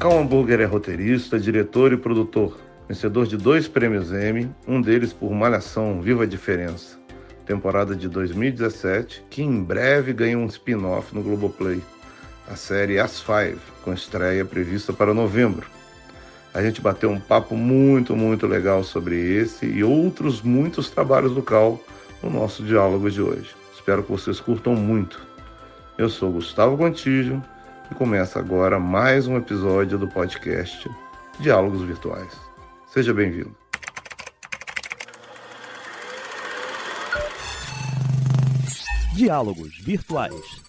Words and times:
Cal 0.00 0.18
Hamburger 0.18 0.62
é 0.62 0.64
roteirista, 0.64 1.38
diretor 1.38 1.92
e 1.92 1.96
produtor, 1.98 2.58
vencedor 2.88 3.26
de 3.26 3.36
dois 3.36 3.68
prêmios 3.68 4.10
Emmy, 4.10 4.50
um 4.66 4.80
deles 4.80 5.12
por 5.12 5.30
Malhação 5.30 6.00
Viva 6.00 6.22
a 6.22 6.26
Diferença, 6.26 6.98
temporada 7.44 7.94
de 7.94 8.08
2017, 8.08 9.22
que 9.28 9.42
em 9.42 9.62
breve 9.62 10.14
ganha 10.14 10.38
um 10.38 10.46
spin-off 10.46 11.14
no 11.14 11.22
Globoplay, 11.22 11.82
a 12.48 12.56
série 12.56 12.98
As 12.98 13.20
Five, 13.20 13.60
com 13.84 13.92
estreia 13.92 14.42
prevista 14.42 14.90
para 14.90 15.12
novembro. 15.12 15.66
A 16.54 16.62
gente 16.62 16.80
bateu 16.80 17.10
um 17.10 17.20
papo 17.20 17.54
muito, 17.54 18.16
muito 18.16 18.46
legal 18.46 18.82
sobre 18.82 19.16
esse 19.36 19.66
e 19.66 19.84
outros 19.84 20.40
muitos 20.40 20.88
trabalhos 20.88 21.34
do 21.34 21.42
Cal 21.42 21.78
no 22.22 22.30
nosso 22.30 22.62
diálogo 22.62 23.10
de 23.10 23.20
hoje. 23.20 23.54
Espero 23.74 24.02
que 24.02 24.10
vocês 24.10 24.40
curtam 24.40 24.74
muito. 24.74 25.20
Eu 25.98 26.08
sou 26.08 26.32
Gustavo 26.32 26.74
Gontijo 26.74 27.42
e 27.90 27.94
começa 27.94 28.38
agora 28.38 28.78
mais 28.78 29.26
um 29.26 29.36
episódio 29.36 29.98
do 29.98 30.06
podcast 30.08 30.88
Diálogos 31.40 31.82
Virtuais. 31.82 32.32
Seja 32.86 33.12
bem-vindo. 33.12 33.54
Diálogos 39.14 39.78
Virtuais. 39.78 40.62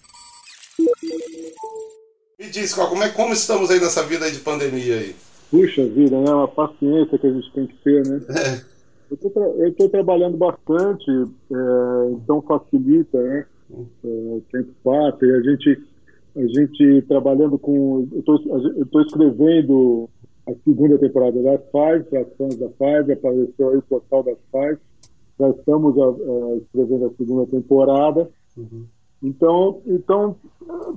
Me 2.38 2.50
diz, 2.50 2.74
como, 2.74 3.02
é, 3.02 3.08
como 3.10 3.32
estamos 3.32 3.70
aí 3.70 3.80
nessa 3.80 4.02
vida 4.02 4.24
aí 4.24 4.32
de 4.32 4.40
pandemia 4.40 4.96
aí? 4.96 5.16
Puxa 5.50 5.86
vida, 5.86 6.20
né? 6.20 6.32
Uma 6.32 6.48
paciência 6.48 7.18
que 7.18 7.26
a 7.26 7.32
gente 7.32 7.52
tem 7.52 7.66
que 7.66 7.76
ter, 7.84 8.06
né? 8.06 8.20
É. 8.30 8.72
Eu 9.10 9.68
estou 9.68 9.88
trabalhando 9.90 10.36
bastante, 10.38 11.10
é, 11.10 12.10
então 12.12 12.42
facilita, 12.42 13.20
né? 13.20 13.46
É, 13.70 14.06
o 14.06 14.42
tempo 14.50 14.70
passa 14.82 15.24
e 15.24 15.32
a 15.34 15.40
gente 15.42 15.91
a 16.36 16.46
gente 16.46 17.02
trabalhando 17.08 17.58
com. 17.58 18.08
Eu 18.12 18.82
estou 18.82 19.00
escrevendo 19.02 20.08
a 20.46 20.52
segunda 20.64 20.98
temporada 20.98 21.42
das 21.42 21.60
Five, 21.70 22.16
as 22.16 22.36
fãs 22.36 22.56
da 22.56 22.68
Five, 22.70 23.12
apareceu 23.12 23.68
aí 23.70 23.76
o 23.76 23.82
portal 23.82 24.22
das 24.22 24.38
Five. 24.50 24.78
Já 25.38 25.50
estamos 25.50 25.98
a, 25.98 26.04
a, 26.04 26.56
escrevendo 26.56 27.06
a 27.06 27.10
segunda 27.16 27.46
temporada. 27.46 28.30
Uhum. 28.56 28.84
Então, 29.22 29.80
então 29.86 30.36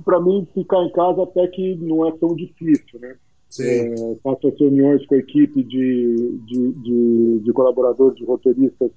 para 0.04 0.20
mim, 0.20 0.46
ficar 0.54 0.82
em 0.84 0.90
casa 0.90 1.22
até 1.22 1.46
que 1.48 1.76
não 1.76 2.06
é 2.06 2.12
tão 2.12 2.34
difícil, 2.34 3.00
né? 3.00 3.16
É, 3.60 4.16
faço 4.22 4.48
as 4.48 4.58
reuniões 4.58 5.06
com 5.06 5.14
a 5.14 5.18
equipe 5.18 5.62
de, 5.62 6.38
de, 6.46 6.72
de, 6.72 7.40
de 7.40 7.52
colaboradores, 7.52 8.16
de 8.16 8.24
roteiristas 8.24 8.90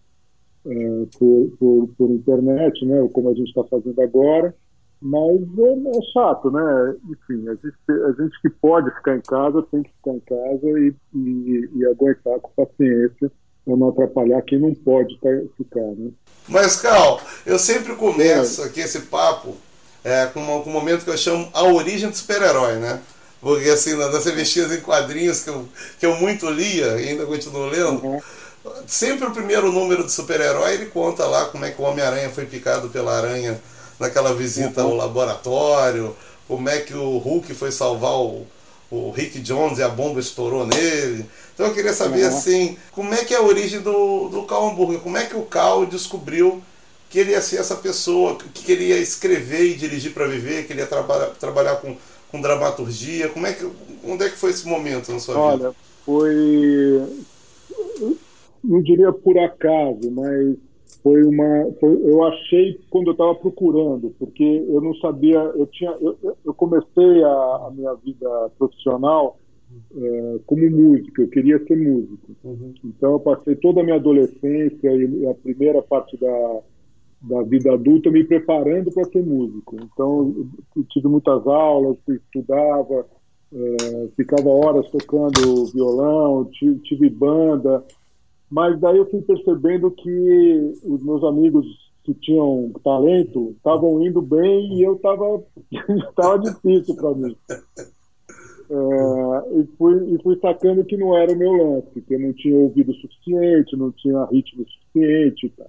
é, 0.65 1.05
por, 1.17 1.51
por, 1.57 1.89
por, 1.97 2.09
internet, 2.09 2.85
né? 2.85 3.07
Como 3.13 3.29
a 3.29 3.33
gente 3.33 3.47
está 3.47 3.63
fazendo 3.63 4.01
agora. 4.01 4.53
Mas 5.01 5.41
é, 5.57 5.97
é, 5.97 6.01
chato, 6.13 6.51
né? 6.51 6.95
Enfim, 7.09 7.47
a 7.47 7.53
gente, 7.53 8.03
a 8.05 8.21
gente 8.21 8.41
que 8.41 8.49
pode 8.49 8.93
ficar 8.95 9.15
em 9.15 9.21
casa 9.21 9.63
tem 9.71 9.83
que 9.83 9.91
ficar 9.91 10.11
em 10.11 10.19
casa 10.19 10.79
e, 10.79 10.93
e, 11.15 11.69
e 11.75 11.85
aguentar 11.85 12.39
com 12.39 12.65
paciência 12.65 13.31
para 13.65 13.77
não 13.77 13.89
atrapalhar 13.89 14.41
quem 14.41 14.59
não 14.59 14.73
pode 14.73 15.17
ficar, 15.55 15.79
né? 15.97 16.11
Mas, 16.47 16.81
Cal, 16.81 17.21
eu 17.45 17.57
sempre 17.57 17.95
começo 17.95 18.61
é. 18.61 18.65
aqui 18.65 18.81
esse 18.81 19.01
papo 19.01 19.55
é, 20.03 20.25
com, 20.27 20.41
uma, 20.41 20.63
com 20.63 20.69
um 20.69 20.73
momento 20.73 21.05
que 21.05 21.11
eu 21.11 21.17
chamo 21.17 21.49
a 21.53 21.63
origem 21.63 22.09
do 22.09 22.15
super-herói, 22.15 22.75
né? 22.75 22.99
Porque 23.39 23.69
assim, 23.69 23.95
nas 23.95 24.25
revistinhas 24.25 24.71
em 24.71 24.81
quadrinhos 24.81 25.43
que 25.43 25.49
eu, 25.49 25.65
que 25.97 26.05
eu 26.05 26.15
muito 26.17 26.49
lia 26.49 26.99
e 26.99 27.09
ainda 27.09 27.25
continuo 27.25 27.67
lendo, 27.67 28.05
uhum. 28.05 28.19
sempre 28.85 29.27
o 29.27 29.31
primeiro 29.31 29.71
número 29.71 30.03
do 30.03 30.09
super-herói 30.09 30.73
ele 30.73 30.87
conta 30.87 31.25
lá 31.25 31.45
como 31.45 31.63
é 31.63 31.71
que 31.71 31.81
o 31.81 31.85
Homem-Aranha 31.85 32.29
foi 32.29 32.45
picado 32.45 32.89
pela 32.89 33.15
aranha 33.15 33.57
naquela 33.99 34.33
visita 34.33 34.81
ao 34.81 34.95
laboratório, 34.95 36.15
como 36.47 36.69
é 36.69 36.79
que 36.79 36.93
o 36.93 37.17
Hulk 37.17 37.53
foi 37.53 37.71
salvar 37.71 38.15
o, 38.19 38.45
o 38.89 39.11
Rick 39.11 39.39
Jones 39.39 39.77
e 39.77 39.83
a 39.83 39.89
bomba 39.89 40.19
estourou 40.19 40.65
nele. 40.65 41.25
Então 41.53 41.67
eu 41.67 41.73
queria 41.73 41.93
saber 41.93 42.23
uhum. 42.23 42.29
assim, 42.29 42.77
como 42.91 43.13
é 43.13 43.23
que 43.23 43.33
é 43.33 43.37
a 43.37 43.43
origem 43.43 43.81
do, 43.81 44.29
do 44.29 44.43
Cal 44.43 44.69
Hamburger? 44.69 44.99
Como 45.01 45.17
é 45.17 45.25
que 45.25 45.35
o 45.35 45.43
Cal 45.43 45.85
descobriu 45.85 46.61
que 47.09 47.19
ele 47.19 47.31
ia 47.31 47.41
ser 47.41 47.57
essa 47.57 47.75
pessoa, 47.75 48.37
que 48.53 48.71
ele 48.71 48.85
ia 48.85 48.97
escrever 48.97 49.65
e 49.65 49.75
dirigir 49.75 50.13
para 50.13 50.27
viver, 50.27 50.65
que 50.65 50.73
ele 50.73 50.81
ia 50.81 50.87
traba 50.87 51.33
trabalhar 51.39 51.75
com, 51.75 51.95
com 52.31 52.41
dramaturgia? 52.41 53.29
Como 53.29 53.45
é 53.45 53.53
que, 53.53 53.69
onde 54.03 54.25
é 54.25 54.29
que 54.29 54.37
foi 54.37 54.51
esse 54.51 54.67
momento 54.67 55.11
na 55.11 55.19
sua 55.19 55.37
Olha, 55.37 55.55
vida? 55.57 55.67
Olha, 55.67 55.75
foi 56.05 57.25
não 58.63 58.81
diria 58.81 59.11
por 59.11 59.37
acaso, 59.37 60.11
mas 60.11 60.55
foi 61.03 61.23
uma 61.23 61.71
foi, 61.79 61.95
eu 62.03 62.23
achei 62.25 62.79
quando 62.89 63.07
eu 63.07 63.11
estava 63.13 63.35
procurando 63.35 64.13
porque 64.19 64.43
eu 64.43 64.81
não 64.81 64.93
sabia 64.95 65.39
eu 65.39 65.65
tinha 65.67 65.91
eu, 66.01 66.17
eu 66.45 66.53
comecei 66.53 67.23
a, 67.23 67.29
a, 67.67 67.71
minha 67.73 67.93
vida 67.95 68.51
profissional 68.57 69.37
é, 69.95 70.39
como 70.45 70.69
músico 70.69 71.21
eu 71.21 71.29
queria 71.29 71.63
ser 71.65 71.77
músico 71.77 72.35
uhum. 72.43 72.73
então 72.83 73.13
eu 73.13 73.19
passei 73.19 73.55
toda 73.55 73.81
a 73.81 73.83
minha 73.83 73.95
adolescência 73.95 74.93
e 74.93 75.27
a 75.27 75.33
primeira 75.35 75.81
parte 75.81 76.17
da 76.17 76.61
da 77.21 77.41
vida 77.43 77.73
adulta 77.73 78.09
me 78.09 78.23
preparando 78.23 78.91
para 78.91 79.03
ser 79.05 79.23
músico 79.23 79.77
então 79.81 80.47
eu 80.75 80.83
tive 80.89 81.07
muitas 81.07 81.45
aulas 81.47 81.97
estudava 82.07 83.05
é, 83.51 84.07
ficava 84.15 84.49
horas 84.49 84.89
tocando 84.89 85.65
violão 85.73 86.45
tive, 86.51 86.79
tive 86.79 87.09
banda 87.09 87.83
mas 88.49 88.79
daí 88.79 88.97
eu 88.97 89.09
fui 89.09 89.21
percebendo 89.21 89.91
que 89.91 90.73
os 90.83 91.03
meus 91.03 91.23
amigos 91.23 91.65
que 92.03 92.13
tinham 92.15 92.71
talento 92.83 93.53
estavam 93.57 94.05
indo 94.05 94.21
bem 94.21 94.73
e 94.73 94.83
eu 94.83 94.95
estava 94.95 95.43
tava 96.15 96.39
difícil 96.39 96.95
para 96.95 97.13
mim. 97.13 97.37
É, 98.71 99.59
e, 99.59 99.67
fui, 99.77 100.13
e 100.13 100.21
fui 100.21 100.39
sacando 100.39 100.85
que 100.85 100.95
não 100.95 101.17
era 101.17 101.31
o 101.31 101.37
meu 101.37 101.51
lance, 101.51 102.01
que 102.01 102.13
eu 102.13 102.19
não 102.19 102.33
tinha 102.33 102.55
ouvido 102.55 102.93
suficiente, 102.93 103.75
não 103.75 103.91
tinha 103.91 104.25
ritmo 104.25 104.65
suficiente. 104.67 105.49
Tá? 105.57 105.65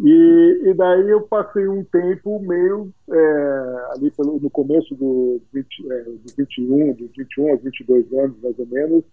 E, 0.00 0.60
e 0.64 0.74
daí 0.74 1.08
eu 1.08 1.22
passei 1.22 1.68
um 1.68 1.84
tempo 1.84 2.40
meio 2.40 2.92
é, 3.10 3.92
ali 3.96 4.10
pelo, 4.10 4.40
no 4.40 4.50
começo 4.50 4.94
do, 4.96 5.40
20, 5.52 5.92
é, 5.92 6.02
do 6.04 6.20
21, 6.36 6.92
dos 6.94 7.10
21 7.16 7.50
aos 7.50 7.62
22 7.62 8.12
anos, 8.12 8.36
mais 8.42 8.58
ou 8.58 8.66
menos, 8.66 9.04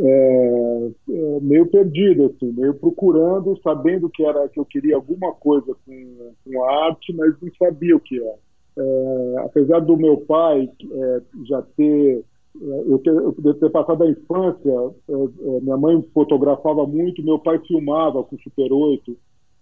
é, 0.00 0.90
é, 1.10 1.40
meio 1.40 1.66
perdido, 1.66 2.26
assim, 2.26 2.52
meio 2.52 2.74
procurando, 2.74 3.58
sabendo 3.62 4.08
que 4.08 4.24
era 4.24 4.48
que 4.48 4.60
eu 4.60 4.64
queria 4.64 4.96
alguma 4.96 5.32
coisa 5.32 5.74
com, 5.84 6.32
com 6.44 6.64
a 6.64 6.86
arte, 6.86 7.12
mas 7.14 7.34
não 7.40 7.50
sabia 7.58 7.96
o 7.96 8.00
que 8.00 8.20
era. 8.20 8.38
É, 8.78 9.34
apesar 9.38 9.80
do 9.80 9.96
meu 9.96 10.18
pai 10.18 10.70
é, 10.90 11.22
já 11.46 11.62
ter 11.76 12.24
é, 12.60 12.82
eu 12.86 12.98
ter, 12.98 13.10
eu 13.10 13.54
ter 13.54 13.70
passado 13.70 14.04
a 14.04 14.10
infância, 14.10 14.72
minha 15.62 15.76
mãe 15.76 16.02
fotografava 16.14 16.86
muito, 16.86 17.22
meu 17.22 17.38
pai 17.38 17.58
filmava 17.66 18.22
com 18.22 18.38
Super 18.38 18.72
8, 18.72 19.16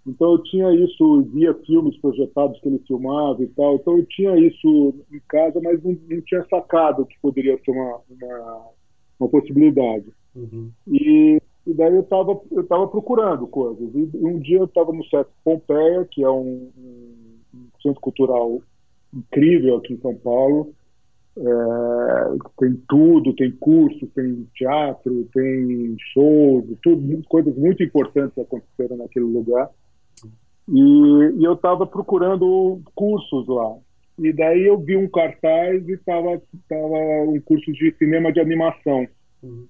então 0.07 0.33
eu 0.33 0.43
tinha 0.45 0.71
isso, 0.73 1.23
via 1.33 1.53
filmes 1.67 1.97
projetados 1.99 2.61
que 2.61 2.69
ele 2.69 2.79
filmava 2.87 3.43
e 3.43 3.49
tal, 3.49 3.75
então 3.75 3.99
eu 3.99 4.07
tinha 4.07 4.37
isso 4.39 4.95
em 5.13 5.21
casa, 5.29 5.61
mas 5.61 5.83
não, 5.83 5.93
não 6.09 6.21
tinha 6.23 6.45
sacado 6.49 7.07
que 7.07 7.19
poderia 7.21 7.59
ser 7.65 7.71
uma, 7.73 8.01
uma, 8.09 8.67
uma 9.19 9.29
possibilidade. 9.29 10.07
Uhum. 10.37 10.71
E, 10.87 11.41
e, 11.67 11.75
daí 11.75 11.95
eu 11.95 12.03
estava 12.03 12.39
eu 12.53 12.65
tava 12.65 12.87
procurando 12.89 13.47
coisas. 13.47 13.89
E 13.95 14.11
um 14.25 14.39
dia 14.39 14.59
eu 14.59 14.67
estava 14.67 14.93
no 14.93 15.05
Sesc 15.07 15.31
Pompeia, 15.43 16.07
que 16.11 16.23
é 16.23 16.31
um, 16.31 16.71
um, 16.79 17.69
centro 17.83 18.01
cultural 18.01 18.61
incrível 19.13 19.77
aqui 19.77 19.95
em 19.95 20.01
São 20.01 20.15
Paulo. 20.15 20.75
É, 21.39 21.43
tem 22.59 22.83
tudo, 22.89 23.35
tem 23.35 23.51
curso, 23.53 24.07
tem 24.15 24.47
teatro, 24.55 25.29
tem 25.35 25.97
shows, 26.13 26.65
tudo, 26.83 27.23
coisas 27.29 27.57
muito 27.57 27.83
importantes 27.83 28.39
aconteceram 28.39 28.97
naquele 28.99 29.27
lugar. 29.27 29.71
E, 30.69 30.81
e 31.39 31.45
eu 31.45 31.55
estava 31.55 31.87
procurando 31.87 32.81
cursos 32.95 33.47
lá. 33.49 33.77
E 34.19 34.33
daí 34.33 34.67
eu 34.67 34.79
vi 34.79 34.97
um 34.97 35.09
cartaz 35.09 35.87
e 35.87 35.93
estava 35.93 36.41
tava 36.69 36.99
um 37.29 37.41
curso 37.41 37.71
de 37.73 37.95
cinema 37.99 38.33
de 38.33 38.41
animação. 38.41 39.07
Uhum 39.43 39.67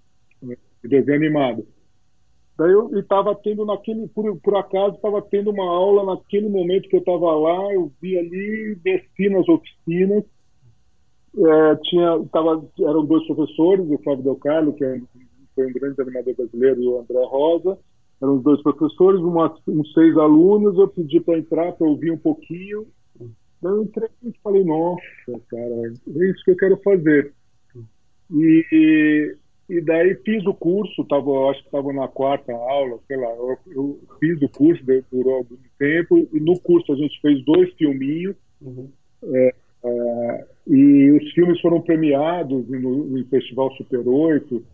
desenho 0.89 1.17
animado. 1.17 1.67
Daí 2.59 2.73
eu 2.73 2.99
estava 2.99 3.35
tendo 3.35 3.67
naquele, 3.67 4.09
por, 4.09 4.35
por 4.41 4.57
acaso, 4.57 4.97
estava 4.97 5.21
tendo 5.21 5.51
uma 5.51 5.65
aula 5.65 6.15
naquele 6.15 6.49
momento 6.49 6.89
que 6.89 6.97
eu 6.97 7.01
estava 7.01 7.33
lá, 7.37 7.75
eu 7.75 7.93
vi 8.01 8.19
ali, 8.19 8.75
desci 8.83 9.29
nas 9.29 9.47
oficinas, 9.47 10.25
é, 11.37 11.77
tinha, 11.83 12.25
tava, 12.33 12.67
eram 12.81 13.05
dois 13.05 13.27
professores, 13.27 13.87
o 13.91 13.99
Flávio 13.99 14.25
Del 14.25 14.37
Carlo, 14.37 14.73
que 14.73 14.85
é, 14.85 14.99
foi 15.55 15.67
um 15.67 15.73
grande 15.73 16.01
animador 16.01 16.35
brasileiro, 16.35 16.83
e 16.83 16.89
o 16.89 17.01
André 17.01 17.23
Rosa, 17.27 17.79
eram 18.23 18.37
os 18.37 18.43
dois 18.43 18.63
professores, 18.63 19.21
uma, 19.21 19.55
uns 19.69 19.93
seis 19.93 20.17
alunos, 20.17 20.79
eu 20.79 20.89
pedi 20.89 21.21
para 21.21 21.39
entrar, 21.39 21.73
para 21.73 21.87
ouvir 21.87 22.11
um 22.11 22.19
pouquinho, 22.19 22.87
daí 23.61 23.73
eu 23.73 23.83
entrei 23.83 24.09
e 24.23 24.33
falei, 24.43 24.65
nossa, 24.65 25.43
cara, 25.51 25.75
é 25.85 26.31
isso 26.31 26.43
que 26.43 26.53
eu 26.53 26.57
quero 26.57 26.79
fazer. 26.79 27.35
E, 28.31 29.37
e 29.69 29.81
daí 29.81 30.15
fiz 30.25 30.47
o 30.47 30.55
curso, 30.55 31.05
tava, 31.05 31.51
acho 31.51 31.61
que 31.61 31.67
estava 31.67 31.93
na 31.93 32.07
quarta 32.07 32.53
aula, 32.53 32.99
sei 33.07 33.17
lá, 33.17 33.29
eu, 33.31 33.59
eu 33.67 34.01
fiz 34.21 34.41
o 34.41 34.49
curso, 34.49 34.83
durou 35.11 35.37
algum 35.37 35.57
tempo, 35.79 36.29
e 36.33 36.41
no 36.41 36.59
curso 36.61 36.93
a 36.93 36.97
gente 36.97 37.21
fez 37.21 37.45
dois 37.45 37.73
filminhos, 37.75 38.37
uhum. 38.63 38.89
é, 39.25 39.55
é, 39.85 40.47
e 40.69 41.11
os 41.11 41.33
filmes 41.33 41.61
foram 41.61 41.81
premiados 41.81 42.69
no, 42.69 43.07
no 43.07 43.27
Festival 43.27 43.73
Super 43.73 44.07
8, 44.07 44.65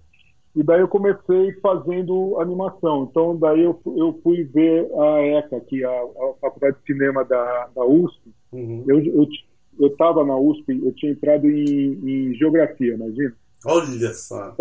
e 0.54 0.62
daí 0.62 0.80
eu 0.80 0.88
comecei 0.88 1.52
fazendo 1.62 2.38
animação. 2.38 3.08
Então, 3.10 3.34
daí 3.38 3.62
eu, 3.62 3.80
eu 3.86 4.20
fui 4.22 4.44
ver 4.44 4.86
a 4.94 5.22
ECA, 5.38 5.60
que 5.60 5.82
é 5.82 5.86
a, 5.86 6.02
a 6.02 6.34
Faculdade 6.42 6.76
de 6.76 6.92
Cinema 6.92 7.24
da, 7.24 7.70
da 7.74 7.84
USP. 7.86 8.20
Uhum. 8.52 8.84
Eu 8.86 9.86
estava 9.88 10.22
na 10.26 10.36
USP, 10.36 10.78
eu 10.84 10.92
tinha 10.92 11.12
entrado 11.12 11.48
em, 11.48 11.98
em 12.04 12.34
Geografia, 12.34 12.92
imagina. 12.92 13.34
Olha 13.64 14.12
só! 14.12 14.54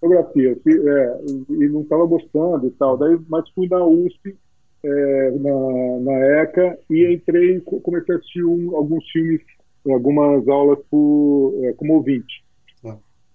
Geografia, 0.00 0.52
é, 0.66 1.20
e 1.50 1.68
não 1.68 1.82
estava 1.82 2.04
gostando 2.06 2.66
e 2.66 2.70
tal. 2.72 2.96
Daí, 2.96 3.18
mas 3.28 3.48
fui 3.50 3.68
na 3.68 3.84
USP, 3.84 4.36
é, 4.84 5.30
na, 5.32 6.00
na 6.00 6.42
ECA, 6.42 6.78
e 6.90 7.14
entrei, 7.14 7.60
comecei 7.60 8.14
a 8.14 8.18
assistir 8.18 8.44
um, 8.44 8.76
alguns 8.76 9.04
filmes, 9.10 9.42
algumas 9.88 10.46
aulas 10.48 10.78
por, 10.90 11.54
é, 11.62 11.72
como 11.74 11.94
ouvinte. 11.94 12.42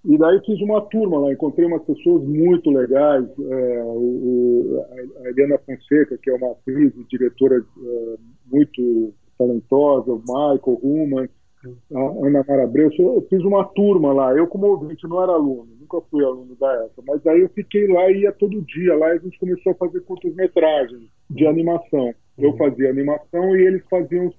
E 0.08 0.18
daí 0.20 0.40
fiz 0.46 0.62
uma 0.62 0.82
turma 0.82 1.18
lá, 1.18 1.34
encontrei 1.34 1.66
umas 1.66 1.82
pessoas 1.82 2.24
muito 2.24 2.70
legais, 2.70 3.26
é, 3.40 3.84
o, 3.84 4.86
a 5.24 5.30
Eliana 5.30 5.58
Fonseca, 5.58 6.16
que 6.22 6.30
é 6.30 6.36
uma 6.36 6.52
atriz 6.52 6.94
e 6.96 7.04
diretora 7.10 7.58
é, 7.58 8.16
muito 8.46 9.14
talentosa, 9.36 10.12
o 10.12 10.20
Michael 10.20 10.80
Ruman, 10.84 11.28
a 11.96 12.28
Ana 12.28 12.46
Mara 12.48 12.66
Abreu, 12.66 12.92
eu 13.00 13.26
fiz 13.28 13.44
uma 13.44 13.64
turma 13.64 14.14
lá, 14.14 14.32
eu 14.36 14.46
como 14.46 14.68
ouvinte, 14.68 15.08
não 15.08 15.24
era 15.24 15.32
aluno, 15.32 15.70
nunca 15.86 16.02
fui 16.10 16.24
aluno 16.24 16.56
da 16.56 16.86
ESA, 16.86 17.04
mas 17.08 17.22
daí 17.22 17.42
eu 17.42 17.50
fiquei 17.50 17.88
lá 17.88 18.10
e 18.10 18.22
ia 18.22 18.32
todo 18.32 18.62
dia 18.64 18.96
lá 18.96 19.08
a 19.08 19.18
gente 19.18 19.40
começou 19.40 19.72
a 19.72 19.76
fazer 19.76 20.02
curtas-metragens 20.02 21.10
de 21.30 21.46
animação. 21.46 22.14
Eu 22.38 22.52
uhum. 22.52 22.58
fazia 22.58 22.90
animação 22.90 23.56
e 23.56 23.62
eles 23.62 23.84
faziam 23.90 24.34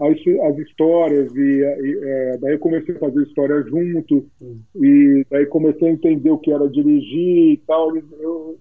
as, 0.00 0.16
as 0.50 0.58
histórias 0.58 1.34
e, 1.34 1.60
e 1.60 1.98
é, 2.02 2.38
daí 2.38 2.52
eu 2.52 2.58
comecei 2.58 2.94
a 2.94 2.98
fazer 2.98 3.22
história 3.22 3.62
junto 3.62 4.26
hum. 4.40 4.60
e 4.76 5.26
daí 5.30 5.46
comecei 5.46 5.88
a 5.88 5.92
entender 5.92 6.30
o 6.30 6.38
que 6.38 6.52
era 6.52 6.68
dirigir 6.68 7.52
e 7.52 7.56
tal 7.66 7.96
eu, 7.96 8.58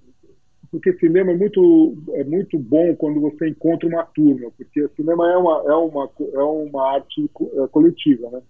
porque 0.72 0.94
cinema 0.94 1.32
é 1.32 1.36
muito 1.36 1.96
é 2.14 2.24
muito 2.24 2.58
bom 2.58 2.96
quando 2.96 3.22
você 3.22 3.50
encontra 3.50 3.88
uma 3.88 4.04
turma 4.04 4.50
porque 4.58 4.88
cinema 4.96 5.32
é 5.32 5.38
uma 5.38 5.64
é 5.68 5.76
uma 5.76 6.10
é 6.34 6.42
uma 6.42 6.94
arte 6.96 7.30
é, 7.54 7.68
coletiva 7.68 8.32
né 8.32 8.42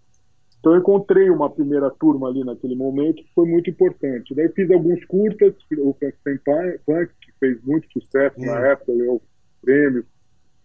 então 0.67 0.73
eu 0.73 0.79
encontrei 0.79 1.29
uma 1.29 1.49
primeira 1.49 1.89
turma 1.91 2.27
ali 2.27 2.43
naquele 2.43 2.75
momento 2.75 3.23
que 3.23 3.33
foi 3.33 3.47
muito 3.47 3.69
importante 3.69 4.35
daí 4.35 4.49
fiz 4.49 4.69
alguns 4.71 5.03
curtas 5.05 5.53
o 5.77 5.93
Frankenstein 5.93 6.39
Punk 6.85 7.11
que 7.21 7.31
fez 7.39 7.63
muito 7.63 7.87
sucesso 7.91 8.39
na 8.39 8.53
hum. 8.53 8.65
época 8.65 8.93
ganhou 8.93 9.21
prêmios 9.61 10.05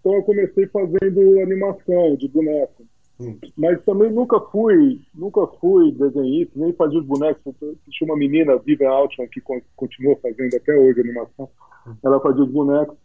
então 0.02 0.14
eu 0.14 0.22
comecei 0.24 0.66
fazendo 0.66 1.40
animação 1.40 2.16
de 2.16 2.26
boneco. 2.26 2.84
Hum. 3.20 3.38
Mas 3.56 3.80
também 3.84 4.12
nunca 4.12 4.40
fui, 4.40 5.00
nunca 5.14 5.46
fui 5.60 5.92
desenhista, 5.92 6.58
nem 6.58 6.72
fazia 6.72 6.98
os 6.98 7.06
bonecos. 7.06 7.54
Tinha 7.88 8.10
uma 8.10 8.18
menina, 8.18 8.58
Vivian 8.58 8.90
Altman, 8.90 9.28
que 9.28 9.40
continua 9.76 10.16
fazendo 10.16 10.56
até 10.56 10.76
hoje 10.76 11.00
animação. 11.00 11.48
Ela 12.04 12.20
fazia 12.20 12.42
os 12.42 12.50
bonecos. 12.50 12.96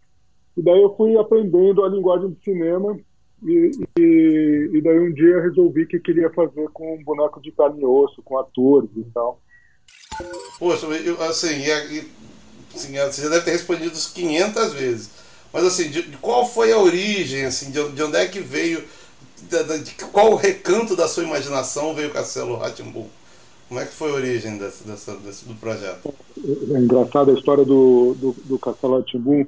E 0.57 0.61
daí 0.63 0.81
eu 0.81 0.95
fui 0.95 1.15
aprendendo 1.15 1.85
a 1.85 1.89
linguagem 1.89 2.29
do 2.29 2.44
cinema 2.44 2.97
e, 3.44 3.72
e, 4.00 4.69
e, 4.74 4.81
daí 4.81 5.00
um 5.00 5.13
dia 5.13 5.42
resolvi 5.42 5.86
que 5.86 6.00
queria 6.00 6.30
fazer 6.31 6.68
com 6.69 6.95
um 6.95 7.04
boneco 7.04 7.39
de 7.42 7.51
carne 7.51 7.81
e 7.81 7.86
osso, 7.86 8.22
com 8.24 8.38
atores 8.39 8.89
e 8.95 9.04
tal. 9.13 9.39
Poxa, 10.57 10.88
eu, 10.88 11.22
assim, 11.24 11.63
assim, 12.74 12.94
você 12.94 13.22
já 13.22 13.30
deve 13.30 13.45
ter 13.45 13.51
respondido 13.51 13.94
isso 13.94 14.13
500 14.13 14.74
vezes. 14.74 15.10
Mas 15.54 15.66
assim, 15.66 15.89
de, 15.89 16.04
qual 16.18 16.48
foi 16.48 16.72
a 16.72 16.80
origem, 16.80 17.45
assim, 17.45 17.72
de, 17.72 17.89
de 17.89 18.04
onde 18.04 18.18
é 18.18 18.28
que 18.28 18.39
veio, 18.39 18.84
de, 19.42 19.80
de, 19.83 19.95
qual 20.12 20.36
recanto 20.36 20.95
da 20.95 21.07
sua 21.07 21.24
imaginação 21.24 21.94
veio 21.94 22.10
o 22.10 22.13
Castelo 22.13 22.57
Ratimbu? 22.57 23.07
Como 23.68 23.80
é 23.80 23.86
que 23.86 23.94
foi 23.94 24.12
a 24.12 24.16
origem 24.16 24.57
desse, 24.57 24.83
do 24.83 25.56
projeto? 25.60 26.13
É 26.74 26.80
engraçado 26.80 27.31
a 27.31 27.33
história 27.33 27.66
do, 27.66 28.16
do, 28.16 28.36
do 28.45 28.60
Castelo 28.60 28.98
Ratimbu, 28.98 29.42
é 29.42 29.48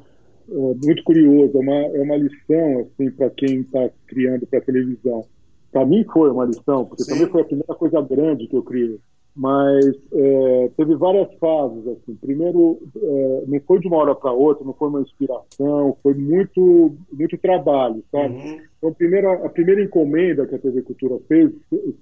muito 0.84 1.04
curioso, 1.04 1.58
é 1.58 1.60
uma, 1.60 1.76
é 1.76 2.02
uma 2.02 2.18
lição 2.18 2.80
assim, 2.80 3.12
para 3.12 3.30
quem 3.32 3.62
está 3.62 3.90
criando 4.08 4.48
para 4.48 4.62
televisão. 4.62 5.26
Para 5.72 5.86
mim 5.86 6.04
foi 6.12 6.32
uma 6.32 6.46
lição, 6.46 6.86
porque 6.86 7.04
Sim. 7.04 7.14
também 7.14 7.28
foi 7.28 7.42
a 7.42 7.46
primeira 7.46 7.76
coisa 7.76 8.02
grande 8.02 8.48
que 8.48 8.56
eu 8.56 8.64
criei 8.64 9.00
mas 9.40 9.86
é, 10.12 10.72
teve 10.76 10.96
várias 10.96 11.34
fases 11.36 11.88
assim 11.88 12.14
primeiro 12.16 12.78
é, 12.96 13.44
não 13.48 13.60
foi 13.62 13.80
de 13.80 13.88
uma 13.88 13.98
hora 13.98 14.14
para 14.14 14.34
outra 14.34 14.66
não 14.66 14.74
foi 14.74 14.90
uma 14.90 15.02
inspiração 15.02 15.96
foi 16.04 16.14
muito 16.14 16.96
muito 17.14 17.38
trabalho 17.38 18.04
sabe 18.12 18.36
uhum. 18.36 18.62
então 18.78 18.90
a 18.90 18.94
primeira 18.94 19.46
a 19.46 19.50
primeira 19.50 19.82
encomenda 19.82 20.46
que 20.46 20.56
a 20.56 20.60
TV 20.60 20.82
Cultura 20.82 21.20
fez 21.28 21.52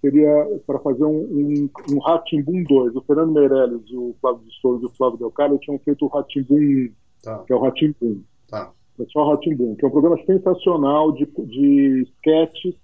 seria 0.02 0.60
para 0.66 0.80
fazer 0.80 1.04
um 1.04 1.18
um, 1.18 1.70
um 1.92 2.00
Ratimbum 2.00 2.64
2 2.64 2.96
o 2.96 3.02
Fernando 3.02 3.34
Meirelles 3.34 3.92
o 3.92 4.16
Flávio 4.20 4.44
de 4.44 4.60
Souza 4.60 4.84
e 4.84 4.88
o 4.88 4.96
Flávio 4.96 5.20
Del 5.20 5.32
Carlo 5.32 5.60
tinham 5.60 5.78
feito 5.80 6.06
o 6.06 6.08
Ratimbum 6.08 6.56
1 6.56 6.90
tá. 7.24 7.44
que 7.46 7.54
é 7.54 7.56
o 7.56 7.60
Ratimbum 7.60 8.22
tá. 8.48 8.72
só 9.12 9.22
o 9.22 9.30
Ratimbum 9.32 9.76
que 9.76 9.86
é 9.86 9.88
um 9.88 9.92
programa 9.92 10.18
sensacional 10.26 11.12
de 11.12 11.26
de 11.26 12.02
sketches 12.04 12.76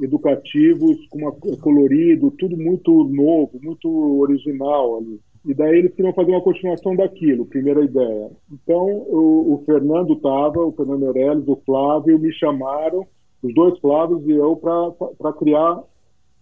educativos, 0.00 1.06
com 1.08 1.18
uma, 1.18 1.32
colorido, 1.32 2.30
tudo 2.32 2.56
muito 2.56 3.04
novo, 3.04 3.58
muito 3.62 3.88
original 4.20 4.98
ali. 4.98 5.20
E 5.44 5.54
daí 5.54 5.78
eles 5.78 5.94
queriam 5.94 6.12
fazer 6.12 6.30
uma 6.30 6.42
continuação 6.42 6.94
daquilo, 6.94 7.46
primeira 7.46 7.82
ideia. 7.82 8.30
Então 8.52 8.86
o, 8.86 9.54
o 9.54 9.64
Fernando 9.64 10.12
estava, 10.12 10.60
o 10.60 10.72
Fernando 10.72 11.00
Meirelles, 11.00 11.48
o 11.48 11.56
Flávio 11.64 12.18
me 12.18 12.32
chamaram, 12.34 13.06
os 13.42 13.54
dois 13.54 13.78
Flávios 13.78 14.22
e 14.26 14.32
eu, 14.32 14.54
para 14.56 15.32
criar 15.32 15.82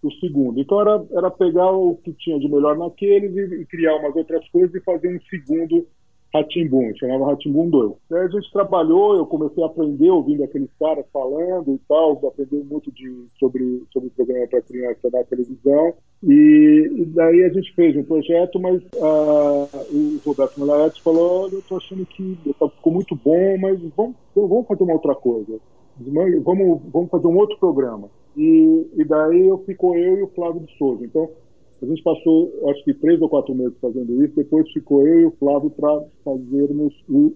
o 0.03 0.11
segundo. 0.19 0.59
Então 0.59 0.81
era, 0.81 1.03
era 1.11 1.31
pegar 1.31 1.71
o 1.71 1.95
que 1.95 2.11
tinha 2.13 2.39
de 2.39 2.49
melhor 2.49 2.77
naqueles 2.77 3.33
e, 3.35 3.61
e 3.61 3.65
criar 3.65 3.95
umas 3.95 4.15
outras 4.15 4.47
coisas 4.49 4.75
e 4.75 4.81
fazer 4.81 5.15
um 5.15 5.19
segundo 5.29 5.87
Ratimbum, 6.33 6.93
chamava 6.95 7.31
Ratimbum 7.31 7.69
2. 7.69 7.93
Aí 8.11 8.19
a 8.19 8.27
gente 8.27 8.51
trabalhou, 8.51 9.15
eu 9.15 9.25
comecei 9.25 9.63
a 9.63 9.67
aprender 9.67 10.09
ouvindo 10.09 10.43
aqueles 10.43 10.69
caras 10.79 11.05
falando 11.11 11.73
e 11.73 11.79
tal, 11.87 12.11
aprender 12.27 12.63
muito 12.63 12.91
de, 12.91 13.25
sobre, 13.39 13.83
sobre 13.91 14.09
o 14.09 14.11
programa 14.11 14.47
para 14.47 14.61
criança 14.61 15.09
da 15.09 15.23
televisão. 15.23 15.93
E, 16.23 16.91
e, 16.97 17.05
daí 17.05 17.43
a 17.43 17.49
gente 17.49 17.73
fez 17.73 17.95
um 17.95 18.03
projeto, 18.03 18.59
mas 18.59 18.81
uh, 18.95 19.69
o 19.91 20.21
Roberto 20.25 20.59
Melaetes 20.59 20.99
falou: 20.99 21.43
Olha, 21.43 21.53
eu 21.53 21.59
estou 21.59 21.77
achando 21.77 22.05
que 22.05 22.37
ficou 22.75 22.93
muito 22.93 23.15
bom, 23.15 23.57
mas 23.57 23.79
vamos, 23.95 24.15
vamos 24.35 24.67
fazer 24.67 24.83
uma 24.83 24.93
outra 24.93 25.15
coisa. 25.15 25.59
Vamos, 26.43 26.81
vamos 26.91 27.09
fazer 27.09 27.27
um 27.27 27.37
outro 27.37 27.57
programa. 27.57 28.09
E, 28.37 28.87
e 28.95 29.03
daí 29.03 29.49
ficou 29.65 29.97
eu 29.97 30.19
e 30.19 30.23
o 30.23 30.27
Flávio 30.27 30.61
de 30.61 30.77
Souza. 30.77 31.03
Então, 31.03 31.29
a 31.85 31.87
gente 31.87 32.03
passou, 32.03 32.51
acho 32.69 32.83
que 32.83 32.93
três 32.93 33.21
ou 33.21 33.29
quatro 33.29 33.55
meses 33.55 33.77
fazendo 33.79 34.23
isso, 34.23 34.35
depois 34.35 34.69
ficou 34.71 35.07
eu 35.07 35.19
e 35.21 35.25
o 35.25 35.31
Flávio 35.39 35.69
para 35.69 36.03
fazermos 36.23 36.93
o, 37.07 37.33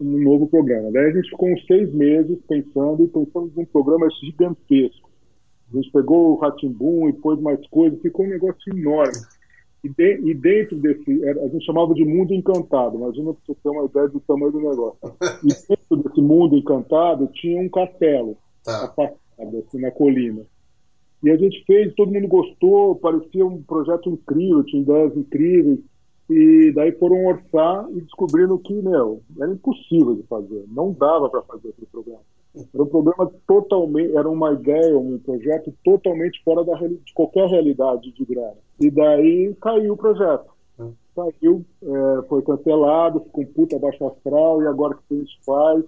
um 0.00 0.22
novo 0.22 0.46
programa. 0.46 0.90
Daí 0.92 1.06
a 1.06 1.12
gente 1.12 1.30
ficou 1.30 1.50
uns 1.50 1.64
seis 1.66 1.92
meses 1.92 2.38
pensando 2.48 3.04
e 3.04 3.08
pensando 3.08 3.52
num 3.56 3.64
programa 3.64 4.08
gigantesco. 4.20 5.10
A 5.72 5.76
gente 5.76 5.90
pegou 5.90 6.32
o 6.32 6.36
Ratimbum 6.36 7.08
e 7.08 7.12
pôs 7.14 7.40
mais 7.40 7.64
coisas, 7.68 8.00
ficou 8.00 8.26
um 8.26 8.30
negócio 8.30 8.76
enorme. 8.76 9.18
E, 9.82 9.88
de, 9.88 10.30
e 10.30 10.34
dentro 10.34 10.76
desse, 10.78 11.28
a 11.28 11.48
gente 11.48 11.64
chamava 11.66 11.92
de 11.94 12.04
mundo 12.04 12.32
encantado, 12.32 12.96
imagina 12.96 13.34
para 13.34 13.42
você 13.46 13.54
ter 13.62 13.68
uma 13.68 13.84
ideia 13.84 14.08
do 14.08 14.20
tamanho 14.20 14.52
do 14.52 14.60
negócio. 14.60 14.98
E 15.44 15.48
dentro 15.68 15.96
desse 15.96 16.22
mundo 16.22 16.56
encantado 16.56 17.28
tinha 17.34 17.60
um 17.60 17.68
castelo, 17.68 18.36
tá. 18.64 18.86
afastado, 18.86 19.58
assim, 19.58 19.80
na 19.80 19.90
colina. 19.90 20.46
E 21.24 21.30
a 21.30 21.36
gente 21.38 21.64
fez, 21.64 21.94
todo 21.94 22.12
mundo 22.12 22.28
gostou, 22.28 22.96
parecia 22.96 23.46
um 23.46 23.62
projeto 23.62 24.10
incrível, 24.10 24.62
tinha 24.62 24.82
ideias 24.82 25.16
incríveis. 25.16 25.78
E 26.28 26.70
daí 26.74 26.92
foram 26.92 27.24
orçar 27.24 27.86
e 27.92 28.00
descobriram 28.02 28.58
que, 28.58 28.74
meu, 28.74 29.22
era 29.40 29.50
impossível 29.50 30.14
de 30.14 30.22
fazer, 30.24 30.64
não 30.68 30.92
dava 30.92 31.30
para 31.30 31.40
fazer 31.42 31.70
aquele 31.70 31.86
programa. 31.90 32.20
Era 32.54 32.82
um 32.82 32.86
programa 32.86 33.32
totalmente, 33.46 34.14
era 34.14 34.28
uma 34.28 34.52
ideia, 34.52 34.98
um 34.98 35.18
projeto 35.18 35.72
totalmente 35.82 36.42
fora 36.44 36.62
da, 36.62 36.74
de 36.76 37.14
qualquer 37.14 37.48
realidade 37.48 38.12
de 38.12 38.24
grana. 38.24 38.56
E 38.78 38.90
daí 38.90 39.54
caiu 39.62 39.94
o 39.94 39.96
projeto. 39.96 40.52
Caiu, 41.16 41.64
é, 41.82 42.22
foi 42.28 42.42
cancelado, 42.42 43.20
ficou 43.20 43.44
um 43.44 43.46
puta 43.46 43.78
baixo 43.78 44.06
astral, 44.06 44.62
e 44.62 44.66
agora 44.66 44.94
o 44.94 44.98
que 45.08 45.14
a 45.14 45.18
gente 45.18 45.38
faz? 45.44 45.84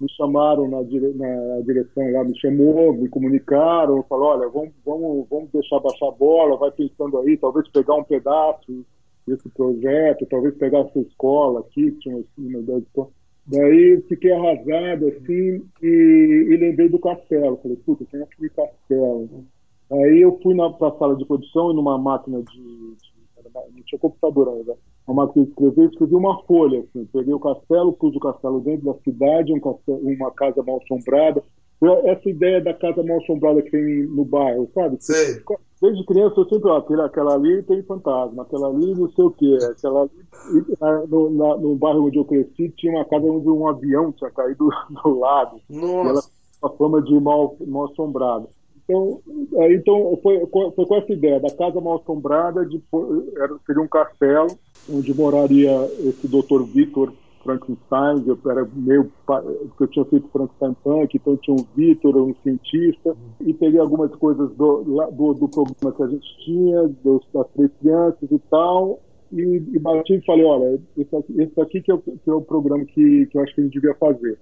Me 0.00 0.10
chamaram 0.10 0.68
na, 0.68 0.82
dire, 0.82 1.12
na 1.14 1.60
direção 1.62 2.10
lá, 2.12 2.24
me 2.24 2.38
chamou, 2.38 2.92
me 2.92 3.08
comunicaram, 3.08 4.02
falou, 4.08 4.28
olha, 4.28 4.48
vamos, 4.48 4.72
vamos, 4.84 5.26
vamos 5.28 5.50
deixar 5.50 5.80
baixar 5.80 6.08
a 6.08 6.12
bola, 6.12 6.56
vai 6.56 6.70
pensando 6.70 7.18
aí, 7.18 7.36
talvez 7.36 7.68
pegar 7.68 7.94
um 7.94 8.04
pedaço 8.04 8.84
desse 9.26 9.48
projeto, 9.48 10.26
talvez 10.26 10.54
pegar 10.56 10.82
a 10.82 10.88
sua 10.88 11.02
escola 11.02 11.60
aqui, 11.60 11.90
tinha 11.92 12.22
uma 12.38 12.58
ideia 12.58 12.80
de 12.80 12.86
Daí 13.48 14.02
fiquei 14.08 14.32
arrasado, 14.32 15.06
assim, 15.06 15.62
e, 15.80 16.46
e 16.50 16.56
lembrei 16.56 16.88
do 16.88 16.98
castelo. 16.98 17.56
Falei, 17.62 17.76
puta, 17.76 18.04
tem 18.10 18.20
aquele 18.20 18.50
castelo. 18.50 19.46
Aí 19.92 20.20
eu 20.20 20.36
fui 20.42 20.52
na 20.52 20.68
pra 20.70 20.90
sala 20.98 21.14
de 21.14 21.24
produção 21.24 21.70
e 21.70 21.74
numa 21.74 21.96
máquina 21.96 22.42
de, 22.42 22.60
de 22.60 23.16
não 23.54 23.82
tinha 23.84 23.98
computador 24.00 24.48
ainda. 24.48 24.76
Uma 25.06 25.26
máquina 25.26 25.44
de 25.44 25.50
escrever, 25.50 25.88
escrevi 25.88 26.14
uma 26.14 26.42
folha, 26.44 26.80
assim. 26.80 27.08
Peguei 27.12 27.32
o 27.32 27.40
castelo, 27.40 27.92
pus 27.92 28.14
o 28.16 28.20
castelo 28.20 28.60
dentro 28.60 28.92
da 28.92 28.98
cidade, 29.00 29.52
um 29.52 29.60
castelo, 29.60 30.00
uma 30.02 30.30
casa 30.32 30.62
mal 30.62 30.80
assombrada, 30.82 31.42
essa 32.04 32.28
ideia 32.28 32.60
da 32.60 32.72
casa 32.72 33.02
mal 33.02 33.18
assombrada 33.18 33.62
que 33.62 33.70
tem 33.70 34.06
no 34.06 34.24
bairro, 34.24 34.68
sabe? 34.74 34.96
Sei. 34.98 35.42
Desde 35.80 36.06
criança 36.06 36.40
eu 36.40 36.48
sempre, 36.48 36.70
ó, 36.70 36.78
aquela 36.78 37.34
ali 37.34 37.62
tem 37.64 37.82
fantasma, 37.82 38.42
aquela 38.42 38.68
ali 38.68 38.94
não 38.94 39.10
sei 39.12 39.24
o 39.24 39.30
quê, 39.30 39.58
aquela 39.70 40.02
ali. 40.02 41.06
No, 41.08 41.30
na, 41.30 41.56
no 41.58 41.76
bairro 41.76 42.06
onde 42.06 42.18
eu 42.18 42.24
cresci 42.24 42.72
tinha 42.76 42.92
uma 42.92 43.04
casa 43.04 43.26
onde 43.26 43.48
um 43.48 43.68
avião 43.68 44.10
tinha 44.12 44.30
caído 44.30 44.70
do 45.04 45.18
lado. 45.18 45.60
Nossa. 45.68 46.06
E 46.06 46.08
ela 46.08 46.20
a 46.62 46.70
fama 46.70 47.02
de 47.02 47.18
mal, 47.20 47.56
mal 47.66 47.84
assombrada. 47.84 48.48
Então, 48.88 49.20
então 49.70 50.18
foi, 50.22 50.46
foi 50.46 50.86
com 50.86 50.96
essa 50.96 51.12
ideia 51.12 51.40
da 51.40 51.50
casa 51.50 51.80
mal 51.80 52.00
assombrada, 52.00 52.64
de, 52.64 52.80
era, 53.36 53.56
seria 53.66 53.82
um 53.82 53.88
castelo 53.88 54.56
onde 54.88 55.12
moraria 55.12 55.72
esse 56.04 56.28
doutor 56.28 56.64
Vitor 56.64 57.12
Frankenstein, 57.42 58.24
eu 58.26 58.38
era 58.50 58.68
meio 58.74 59.10
porque 59.24 59.84
eu 59.84 59.88
tinha 59.88 60.04
feito 60.04 60.28
Frankenstein 60.28 60.76
Punk, 60.82 61.16
então 61.16 61.36
tinha 61.36 61.56
um 61.56 61.64
Vitor, 61.76 62.16
um 62.16 62.34
cientista, 62.42 63.16
e 63.40 63.54
peguei 63.54 63.78
algumas 63.78 64.14
coisas 64.16 64.50
do, 64.56 64.82
do, 64.84 65.34
do 65.34 65.48
programa 65.48 65.96
que 65.96 66.02
a 66.02 66.08
gente 66.08 66.44
tinha, 66.44 66.88
dos, 67.04 67.24
das 67.32 67.46
três 67.54 67.70
crianças 67.80 68.30
e 68.30 68.38
tal, 68.50 69.00
e, 69.32 69.62
e 69.72 69.78
bati 69.78 70.14
e 70.14 70.24
falei, 70.24 70.44
olha, 70.44 70.80
esse 70.96 71.16
aqui, 71.16 71.40
esse 71.40 71.60
aqui 71.60 71.80
que, 71.80 71.90
é 71.90 71.94
o, 71.94 71.98
que 71.98 72.30
é 72.30 72.32
o 72.32 72.42
programa 72.42 72.84
que, 72.84 73.26
que 73.26 73.38
eu 73.38 73.42
acho 73.42 73.54
que 73.54 73.60
a 73.60 73.64
gente 73.64 73.74
devia 73.74 73.94
fazer. 73.94 74.38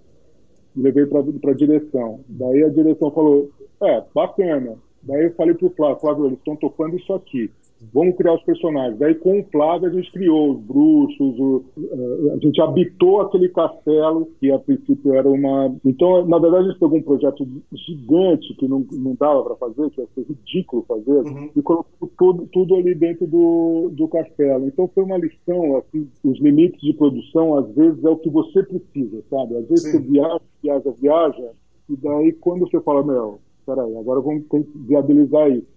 Levei 0.76 1.06
para 1.06 1.50
a 1.50 1.54
direção. 1.54 2.20
Daí 2.28 2.64
a 2.64 2.68
direção 2.68 3.10
falou, 3.10 3.50
é, 3.82 4.02
bacana. 4.14 4.76
Daí 5.02 5.24
eu 5.24 5.34
falei 5.34 5.54
para 5.54 5.66
o 5.66 5.70
Flávio, 5.70 6.00
Flávio, 6.00 6.26
eles 6.26 6.38
estão 6.38 6.56
tocando 6.56 6.96
isso 6.96 7.12
aqui 7.12 7.50
vamos 7.92 8.16
criar 8.16 8.34
os 8.34 8.42
personagens. 8.42 8.98
Daí, 8.98 9.14
com 9.14 9.40
o 9.40 9.44
Flávio, 9.44 9.88
a 9.88 9.92
gente 9.92 10.10
criou 10.12 10.52
os 10.52 10.60
bruxos, 10.60 11.38
o, 11.38 11.64
uh, 11.76 12.32
a 12.32 12.38
gente 12.38 12.60
habitou 12.60 13.20
aquele 13.20 13.48
castelo, 13.48 14.28
que 14.40 14.50
a 14.50 14.58
princípio 14.58 15.14
era 15.14 15.28
uma. 15.28 15.74
Então, 15.84 16.26
na 16.26 16.38
verdade, 16.38 16.64
a 16.64 16.68
gente 16.70 16.80
pegou 16.80 16.98
um 16.98 17.02
projeto 17.02 17.46
gigante 17.72 18.54
que 18.54 18.68
não, 18.68 18.86
não 18.92 19.14
dava 19.14 19.42
para 19.42 19.56
fazer, 19.56 19.90
que 19.90 20.00
ia 20.00 20.06
ser 20.14 20.26
ridículo 20.26 20.84
fazer, 20.86 21.24
uhum. 21.24 21.50
e 21.54 21.62
colocou 21.62 22.10
tudo, 22.16 22.48
tudo 22.52 22.74
ali 22.76 22.94
dentro 22.94 23.26
do, 23.26 23.90
do 23.92 24.08
castelo. 24.08 24.66
Então, 24.66 24.88
foi 24.94 25.04
uma 25.04 25.18
lição, 25.18 25.76
assim, 25.76 26.08
os 26.24 26.40
limites 26.40 26.80
de 26.80 26.92
produção, 26.94 27.58
às 27.58 27.68
vezes, 27.74 28.04
é 28.04 28.08
o 28.08 28.16
que 28.16 28.30
você 28.30 28.62
precisa, 28.62 29.22
sabe? 29.28 29.56
Às 29.56 29.68
vezes 29.68 29.90
Sim. 29.90 29.98
você 29.98 29.98
viaja, 29.98 30.40
viaja, 30.62 30.94
viaja, 31.00 31.50
e 31.88 31.96
daí, 31.96 32.32
quando 32.32 32.60
você 32.60 32.80
fala, 32.80 33.02
meu, 33.02 33.40
peraí, 33.66 33.96
agora 33.96 34.20
vamos 34.20 34.44
viabilizar 34.74 35.50
isso 35.50 35.73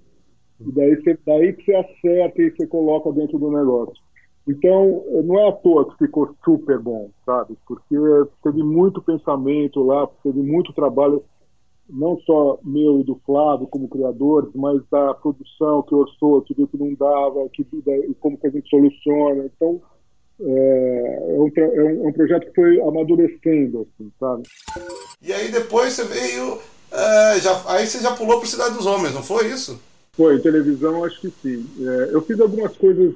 e 0.59 0.71
daí, 0.71 0.95
você, 0.95 1.17
daí 1.25 1.51
você 1.53 1.75
acerta 1.75 2.41
e 2.41 2.51
você 2.51 2.67
coloca 2.67 3.11
dentro 3.11 3.37
do 3.37 3.51
negócio. 3.51 3.95
Então, 4.47 5.03
não 5.25 5.37
é 5.39 5.49
à 5.49 5.51
toa 5.51 5.89
que 5.89 6.05
ficou 6.05 6.33
super 6.43 6.79
bom, 6.79 7.09
sabe? 7.25 7.57
Porque 7.67 7.95
teve 8.41 8.63
muito 8.63 9.01
pensamento 9.01 9.83
lá, 9.83 10.07
teve 10.23 10.41
muito 10.41 10.71
trabalho, 10.71 11.21
não 11.89 12.17
só 12.21 12.57
meu 12.63 13.01
e 13.01 13.03
do 13.03 13.19
Flávio 13.25 13.67
como 13.67 13.89
criadores, 13.89 14.49
mas 14.55 14.81
da 14.89 15.13
produção 15.15 15.83
que 15.83 15.93
orçou, 15.93 16.41
que 16.41 16.53
viu 16.53 16.67
que 16.67 16.77
não 16.77 16.93
dava, 16.93 17.47
que, 17.49 17.65
como 18.21 18.37
que 18.37 18.47
a 18.47 18.49
gente 18.49 18.69
soluciona. 18.69 19.45
Então, 19.45 19.81
é, 20.39 21.35
é, 21.35 21.39
um, 21.39 21.51
é, 21.53 21.83
um, 21.83 22.05
é 22.05 22.07
um 22.07 22.13
projeto 22.13 22.47
que 22.47 22.55
foi 22.55 22.79
amadurecendo, 22.81 23.81
assim, 23.81 24.11
sabe? 24.17 24.43
E 25.21 25.33
aí 25.33 25.51
depois 25.51 25.91
você 25.91 26.05
veio, 26.05 26.57
é, 26.91 27.39
já, 27.41 27.63
aí 27.67 27.85
você 27.85 27.99
já 27.99 28.15
pulou 28.15 28.37
para 28.37 28.47
Cidade 28.47 28.75
dos 28.75 28.85
Homens, 28.85 29.13
não 29.13 29.23
foi 29.23 29.47
isso? 29.47 29.77
Foi, 30.17 30.39
televisão 30.39 31.03
acho 31.03 31.21
que 31.21 31.29
sim. 31.29 31.63
É, 31.79 32.09
eu 32.11 32.21
fiz 32.23 32.39
algumas 32.39 32.75
coisas 32.75 33.13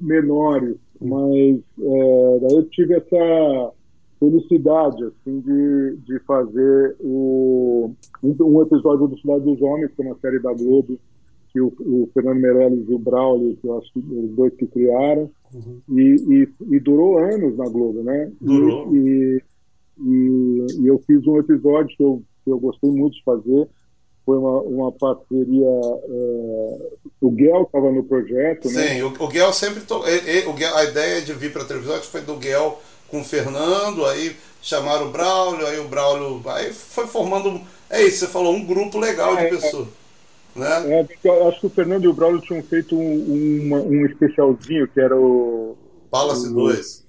menores, 0.00 0.76
mas 1.00 1.58
é, 1.80 2.38
daí 2.40 2.56
eu 2.56 2.64
tive 2.70 2.94
essa 2.94 3.72
felicidade 4.20 5.04
assim 5.04 5.40
de, 5.40 5.96
de 6.06 6.18
fazer 6.20 6.96
o, 7.00 7.90
um, 8.22 8.36
um, 8.40 8.62
episódio 8.62 9.08
do 9.08 9.18
Cidade 9.18 9.44
dos 9.44 9.60
Homens, 9.60 9.90
que 9.94 10.02
é 10.02 10.06
uma 10.06 10.16
série 10.20 10.38
da 10.38 10.52
Globo, 10.52 10.96
que 11.52 11.60
o, 11.60 11.72
o 11.80 12.08
Fernando 12.14 12.40
Meirelles 12.40 12.88
e 12.88 12.94
o 12.94 12.98
Braulio, 12.98 13.56
que 13.56 13.66
eu 13.66 13.78
acho 13.78 13.92
que 13.92 13.98
os 13.98 14.30
dois 14.30 14.54
que 14.54 14.66
criaram, 14.66 15.28
uhum. 15.52 15.80
e, 15.90 16.16
e, 16.28 16.76
e, 16.76 16.80
durou 16.80 17.18
anos 17.18 17.56
na 17.56 17.68
Globo, 17.68 18.02
né? 18.02 18.30
Durou. 18.40 18.94
E, 18.94 19.42
e, 20.00 20.66
e 20.80 20.86
eu 20.86 20.98
fiz 21.00 21.26
um 21.26 21.38
episódio 21.38 21.96
que 21.96 22.02
eu, 22.02 22.22
que 22.44 22.50
eu 22.50 22.58
gostei 22.58 22.90
muito 22.90 23.14
de 23.14 23.24
fazer, 23.24 23.68
foi 24.24 24.38
uma, 24.38 24.60
uma 24.62 24.92
parceria. 24.92 25.66
É, 25.66 26.88
o 27.20 27.30
Guel 27.30 27.62
estava 27.62 27.92
no 27.92 28.04
projeto, 28.04 28.68
Sim, 28.68 28.74
né? 28.74 28.88
Sim, 28.94 29.02
o, 29.02 29.08
o 29.08 29.28
Guel 29.28 29.52
sempre. 29.52 29.82
To, 29.82 30.06
ele, 30.06 30.46
o 30.46 30.52
Guel, 30.52 30.74
a 30.76 30.84
ideia 30.84 31.22
de 31.22 31.32
vir 31.32 31.52
para 31.52 31.62
a 31.62 31.66
televisão 31.66 32.00
foi 32.02 32.22
do 32.22 32.36
Guel 32.36 32.80
com 33.08 33.20
o 33.20 33.24
Fernando, 33.24 34.04
aí 34.06 34.34
chamaram 34.62 35.08
o 35.08 35.10
Braulio, 35.10 35.66
aí 35.66 35.78
o 35.78 35.88
Braulio. 35.88 36.42
Aí 36.46 36.72
foi 36.72 37.06
formando. 37.06 37.60
É 37.90 38.02
isso, 38.02 38.20
você 38.20 38.26
falou, 38.26 38.54
um 38.54 38.64
grupo 38.64 38.98
legal 38.98 39.36
é, 39.36 39.44
de 39.44 39.56
pessoas. 39.56 39.88
É, 40.56 40.60
né? 40.60 41.00
é, 41.00 41.08
eu 41.24 41.48
acho 41.48 41.60
que 41.60 41.66
o 41.66 41.70
Fernando 41.70 42.04
e 42.04 42.08
o 42.08 42.14
Braulio 42.14 42.40
tinham 42.40 42.62
feito 42.62 42.96
um, 42.96 43.00
um, 43.00 43.74
um 43.74 44.06
especialzinho 44.06 44.88
que 44.88 45.00
era 45.00 45.16
o. 45.16 45.76
Palace 46.10 46.52
2. 46.52 47.04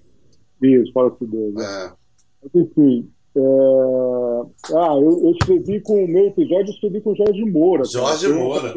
Isso, 0.61 0.93
Palace 0.93 1.25
2. 1.25 1.53
Né? 1.53 1.63
É. 1.63 2.59
Enfim, 2.59 3.09
é... 3.09 3.15
Ah, 3.37 4.95
eu, 4.95 5.25
eu, 5.25 5.31
escrevi 5.31 5.81
com 5.81 6.03
o 6.03 6.07
meu 6.07 6.27
episódio, 6.27 6.67
eu 6.67 6.73
escrevi 6.73 7.01
com 7.01 7.11
o 7.11 7.15
Jorge 7.15 7.43
Moura. 7.43 7.83
Jorge 7.83 8.29
Moura. 8.29 8.73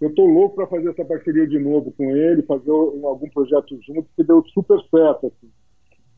Eu 0.00 0.10
estou 0.10 0.26
louco 0.26 0.56
para 0.56 0.66
fazer 0.66 0.90
essa 0.90 1.04
parceria 1.04 1.46
de 1.46 1.58
novo 1.58 1.92
com 1.96 2.14
ele, 2.14 2.42
fazer 2.42 2.70
algum 2.70 3.28
projeto 3.30 3.78
junto, 3.86 4.06
que 4.14 4.22
deu 4.22 4.44
super 4.52 4.78
certo. 4.90 5.26
Assim. 5.26 5.50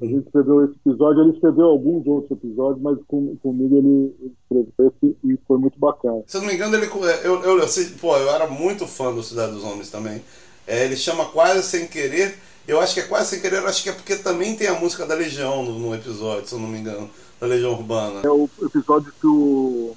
A 0.00 0.04
gente 0.04 0.26
escreveu 0.26 0.64
esse 0.64 0.74
episódio, 0.84 1.22
ele 1.22 1.32
escreveu 1.32 1.66
alguns 1.66 2.06
outros 2.06 2.30
episódios, 2.32 2.82
mas 2.82 2.98
com, 3.06 3.36
comigo 3.36 3.76
ele, 3.76 4.14
ele 4.20 4.34
escreveu 4.42 4.92
esse 5.02 5.16
e 5.24 5.38
foi 5.46 5.58
muito 5.58 5.78
bacana. 5.78 6.22
Se 6.26 6.36
eu 6.36 6.40
não 6.40 6.48
me 6.48 6.54
engano, 6.54 6.76
ele, 6.76 6.86
eu, 7.24 7.42
eu, 7.42 7.58
eu, 7.60 7.66
pô, 8.00 8.16
eu 8.16 8.30
era 8.30 8.48
muito 8.48 8.86
fã 8.86 9.14
do 9.14 9.22
Cidade 9.22 9.52
dos 9.52 9.64
Homens 9.64 9.90
também. 9.90 10.22
É, 10.66 10.84
ele 10.84 10.96
chama 10.96 11.26
Quase 11.26 11.62
Sem 11.62 11.86
Querer. 11.86 12.34
Eu 12.66 12.80
acho 12.80 12.94
que 12.94 13.00
é 13.00 13.04
Quase 13.04 13.30
Sem 13.30 13.40
Querer, 13.40 13.64
acho 13.64 13.82
que 13.82 13.88
é 13.88 13.92
porque 13.92 14.16
também 14.16 14.56
tem 14.56 14.66
a 14.66 14.78
música 14.78 15.06
da 15.06 15.14
Legião 15.14 15.64
no, 15.64 15.78
no 15.78 15.94
episódio, 15.94 16.46
se 16.46 16.54
eu 16.54 16.58
não 16.58 16.68
me 16.68 16.78
engano 16.78 17.08
da 17.40 17.46
Legião 17.46 17.72
Urbana. 17.72 18.20
É 18.24 18.30
o 18.30 18.48
episódio 18.62 19.12
que 19.20 19.26
o, 19.26 19.94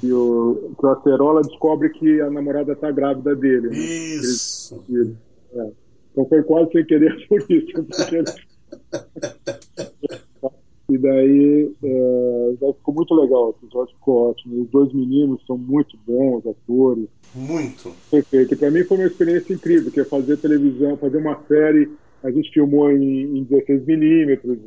que 0.00 0.12
o, 0.12 0.74
que 0.78 0.86
o 0.86 0.88
Acerola 0.88 1.42
descobre 1.42 1.90
que 1.90 2.20
a 2.20 2.30
namorada 2.30 2.74
tá 2.74 2.90
grávida 2.90 3.34
dele. 3.34 3.68
Né? 3.68 3.76
Isso. 3.76 4.82
Ele, 4.88 5.16
é. 5.54 5.70
Então 6.12 6.26
foi 6.26 6.42
quase 6.42 6.70
sem 6.72 6.84
querer 6.84 7.26
por 7.28 7.40
isso. 7.50 7.72
Porque... 7.72 8.24
e 10.90 10.98
daí, 10.98 11.72
é, 11.82 12.72
ficou 12.74 12.94
muito 12.94 13.14
legal, 13.14 13.46
o 13.46 13.50
episódio 13.50 13.94
ficou 13.94 14.30
ótimo. 14.30 14.62
Os 14.62 14.70
dois 14.70 14.92
meninos 14.92 15.44
são 15.46 15.58
muito 15.58 15.96
bons 16.06 16.46
atores. 16.46 17.08
Muito. 17.34 17.92
Perfeito. 18.10 18.56
Para 18.56 18.70
mim 18.70 18.84
foi 18.84 18.98
uma 18.98 19.06
experiência 19.06 19.52
incrível, 19.52 19.90
que 19.90 20.00
é 20.00 20.04
fazer 20.04 20.36
televisão, 20.36 20.96
fazer 20.96 21.18
uma 21.18 21.40
série. 21.48 21.90
A 22.22 22.30
gente 22.30 22.50
filmou 22.52 22.90
em, 22.90 23.38
em 23.38 23.44
16 23.44 23.84
milímetros, 23.84 24.58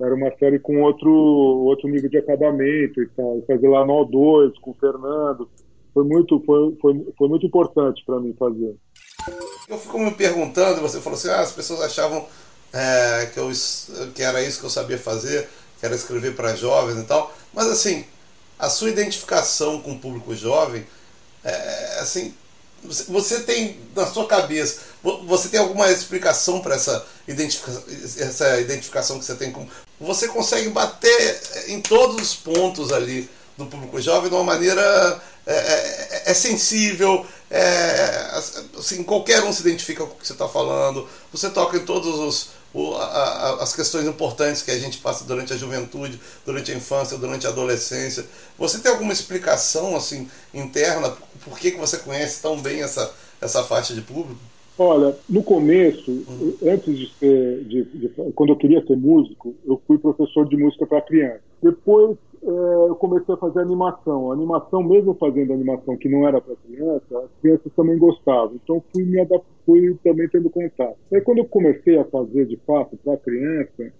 era 0.00 0.14
uma 0.14 0.30
série 0.38 0.58
com 0.58 0.82
outro, 0.82 1.10
outro 1.10 1.88
nível 1.88 2.08
de 2.08 2.18
acabamento 2.18 3.02
e 3.02 3.08
tal. 3.08 3.42
Fazer 3.46 3.68
lá 3.68 3.84
no 3.84 4.06
O2 4.06 4.54
com 4.60 4.70
o 4.70 4.74
Fernando. 4.74 5.48
Foi 5.92 6.04
muito, 6.04 6.40
foi, 6.44 6.76
foi, 6.80 7.06
foi 7.16 7.28
muito 7.28 7.46
importante 7.46 8.02
para 8.06 8.20
mim 8.20 8.34
fazer. 8.38 8.76
Eu 9.68 9.78
fico 9.78 9.98
me 9.98 10.12
perguntando, 10.12 10.80
você 10.80 11.00
falou 11.00 11.18
assim, 11.18 11.28
ah, 11.28 11.40
as 11.40 11.52
pessoas 11.52 11.80
achavam 11.80 12.24
é, 12.72 13.26
que, 13.32 13.38
eu, 13.38 13.50
que 14.14 14.22
era 14.22 14.42
isso 14.42 14.60
que 14.60 14.66
eu 14.66 14.70
sabia 14.70 14.98
fazer, 14.98 15.48
que 15.78 15.84
era 15.84 15.94
escrever 15.94 16.34
para 16.34 16.54
jovens 16.54 16.98
e 17.00 17.04
tal. 17.04 17.34
Mas 17.52 17.66
assim, 17.66 18.04
a 18.58 18.68
sua 18.68 18.90
identificação 18.90 19.80
com 19.80 19.92
o 19.92 19.98
público 19.98 20.34
jovem, 20.34 20.84
é, 21.44 21.98
assim, 22.00 22.34
você 22.82 23.40
tem 23.42 23.76
na 23.94 24.06
sua 24.06 24.26
cabeça, 24.26 24.80
você 25.26 25.48
tem 25.48 25.58
alguma 25.58 25.90
explicação 25.90 26.60
para 26.60 26.76
essa, 26.76 27.04
identifica 27.26 27.72
essa 28.20 28.60
identificação 28.60 29.18
que 29.18 29.24
você 29.24 29.34
tem 29.34 29.50
com. 29.50 29.66
Você 30.00 30.28
consegue 30.28 30.68
bater 30.68 31.40
em 31.68 31.80
todos 31.80 32.16
os 32.16 32.34
pontos 32.34 32.92
ali 32.92 33.28
do 33.56 33.66
público 33.66 34.00
jovem 34.00 34.28
de 34.28 34.34
uma 34.34 34.44
maneira. 34.44 35.20
É, 35.46 35.54
é, 35.54 36.22
é 36.26 36.34
sensível, 36.34 37.24
é, 37.50 38.30
assim, 38.76 39.02
qualquer 39.02 39.42
um 39.42 39.50
se 39.50 39.62
identifica 39.62 40.04
com 40.04 40.12
o 40.12 40.16
que 40.16 40.26
você 40.26 40.34
está 40.34 40.46
falando, 40.46 41.08
você 41.32 41.48
toca 41.48 41.78
em 41.78 41.86
todos 41.86 42.18
os, 42.18 42.48
o, 42.74 42.94
a, 42.96 43.62
as 43.62 43.74
questões 43.74 44.06
importantes 44.06 44.60
que 44.60 44.70
a 44.70 44.78
gente 44.78 44.98
passa 44.98 45.24
durante 45.24 45.54
a 45.54 45.56
juventude, 45.56 46.20
durante 46.44 46.70
a 46.70 46.74
infância, 46.74 47.16
durante 47.16 47.46
a 47.46 47.50
adolescência. 47.50 48.26
Você 48.58 48.78
tem 48.80 48.92
alguma 48.92 49.10
explicação 49.10 49.96
assim 49.96 50.30
interna 50.52 51.16
por 51.44 51.58
que, 51.58 51.70
que 51.70 51.78
você 51.78 51.96
conhece 51.98 52.42
tão 52.42 52.60
bem 52.60 52.82
essa, 52.82 53.10
essa 53.40 53.64
faixa 53.64 53.94
de 53.94 54.02
público? 54.02 54.40
Olha, 54.78 55.16
no 55.28 55.42
começo, 55.42 56.08
uhum. 56.08 56.54
antes 56.62 56.96
de 56.96 57.12
ser, 57.14 57.64
de, 57.64 57.82
de, 57.82 58.08
quando 58.34 58.50
eu 58.50 58.56
queria 58.56 58.84
ser 58.86 58.96
músico, 58.96 59.52
eu 59.66 59.80
fui 59.86 59.98
professor 59.98 60.48
de 60.48 60.56
música 60.56 60.86
para 60.86 61.02
criança. 61.02 61.42
Depois 61.60 62.16
é, 62.42 62.46
eu 62.88 62.94
comecei 62.94 63.34
a 63.34 63.38
fazer 63.38 63.60
animação. 63.60 64.30
A 64.30 64.34
animação, 64.34 64.82
mesmo 64.84 65.14
fazendo 65.14 65.52
animação 65.52 65.96
que 65.96 66.08
não 66.08 66.26
era 66.28 66.40
para 66.40 66.54
criança, 66.56 67.18
as 67.18 67.30
crianças 67.42 67.72
também 67.74 67.98
gostavam. 67.98 68.54
Então 68.62 68.82
fui 68.92 69.04
me 69.04 69.26
fui 69.66 69.98
também 70.04 70.28
tendo 70.28 70.48
contato. 70.48 70.96
Aí 71.12 71.20
quando 71.22 71.38
eu 71.38 71.46
comecei 71.46 71.98
a 71.98 72.04
fazer 72.04 72.46
de 72.46 72.56
fato 72.58 72.96
para 72.98 73.16
criança, 73.16 73.92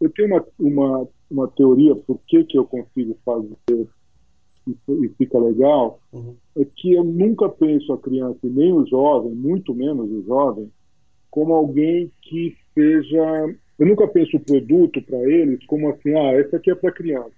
eu 0.00 0.10
tenho 0.10 0.28
uma, 0.28 0.44
uma, 0.58 1.08
uma 1.28 1.48
teoria 1.48 1.96
por 1.96 2.20
que, 2.28 2.44
que 2.44 2.56
eu 2.56 2.64
consigo 2.64 3.16
fazer 3.24 3.88
e, 4.66 5.08
fica 5.16 5.38
legal, 5.38 6.00
uhum. 6.12 6.34
é 6.56 6.64
que 6.64 6.92
eu 6.92 7.04
nunca 7.04 7.48
penso 7.48 7.92
a 7.92 7.98
criança, 7.98 8.38
e 8.42 8.50
nem 8.50 8.72
o 8.72 8.86
jovem, 8.86 9.32
muito 9.32 9.74
menos 9.74 10.10
o 10.10 10.22
jovem, 10.24 10.70
como 11.30 11.54
alguém 11.54 12.10
que 12.22 12.56
seja. 12.74 13.56
Eu 13.78 13.86
nunca 13.86 14.08
penso 14.08 14.36
o 14.36 14.40
produto 14.40 15.02
para 15.02 15.18
eles 15.30 15.64
como 15.66 15.90
assim, 15.90 16.14
ah, 16.14 16.34
esse 16.40 16.56
aqui 16.56 16.70
é 16.70 16.74
para 16.74 16.92
criança, 16.92 17.32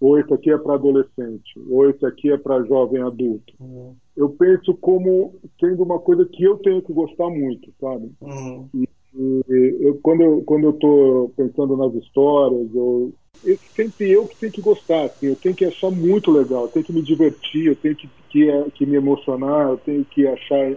ou 0.00 0.18
esse 0.18 0.32
aqui 0.32 0.50
é 0.50 0.58
para 0.58 0.74
adolescente, 0.74 1.58
ou 1.68 1.88
esse 1.88 2.04
aqui 2.04 2.30
é 2.30 2.38
para 2.38 2.64
jovem 2.64 3.02
adulto. 3.02 3.52
Uhum. 3.60 3.94
Eu 4.16 4.30
penso 4.30 4.74
como 4.74 5.34
sendo 5.60 5.82
uma 5.82 5.98
coisa 5.98 6.24
que 6.24 6.42
eu 6.42 6.56
tenho 6.58 6.82
que 6.82 6.92
gostar 6.92 7.28
muito, 7.28 7.70
sabe? 7.80 8.10
Uhum. 8.20 8.68
E, 8.74 8.88
e 9.14 9.76
eu, 9.80 9.98
quando 10.02 10.22
eu 10.22 10.42
quando 10.44 10.64
eu 10.64 10.70
estou 10.70 11.28
pensando 11.36 11.76
nas 11.76 11.94
histórias, 11.94 12.74
eu, 12.74 13.12
eu, 13.44 13.58
sempre 13.74 14.10
eu 14.10 14.26
que 14.26 14.36
tenho 14.36 14.52
que 14.52 14.60
gostar, 14.60 15.06
assim, 15.06 15.26
eu 15.26 15.36
tenho 15.36 15.54
que 15.54 15.64
achar 15.64 15.90
muito 15.90 16.30
legal, 16.30 16.64
eu 16.64 16.68
tenho 16.68 16.84
que 16.84 16.92
me 16.92 17.02
divertir, 17.02 17.66
eu 17.66 17.76
tenho 17.76 17.96
que, 17.96 18.08
que, 18.30 18.48
que 18.74 18.86
me 18.86 18.96
emocionar, 18.96 19.68
eu 19.68 19.76
tenho 19.78 20.04
que 20.04 20.26
achar 20.26 20.76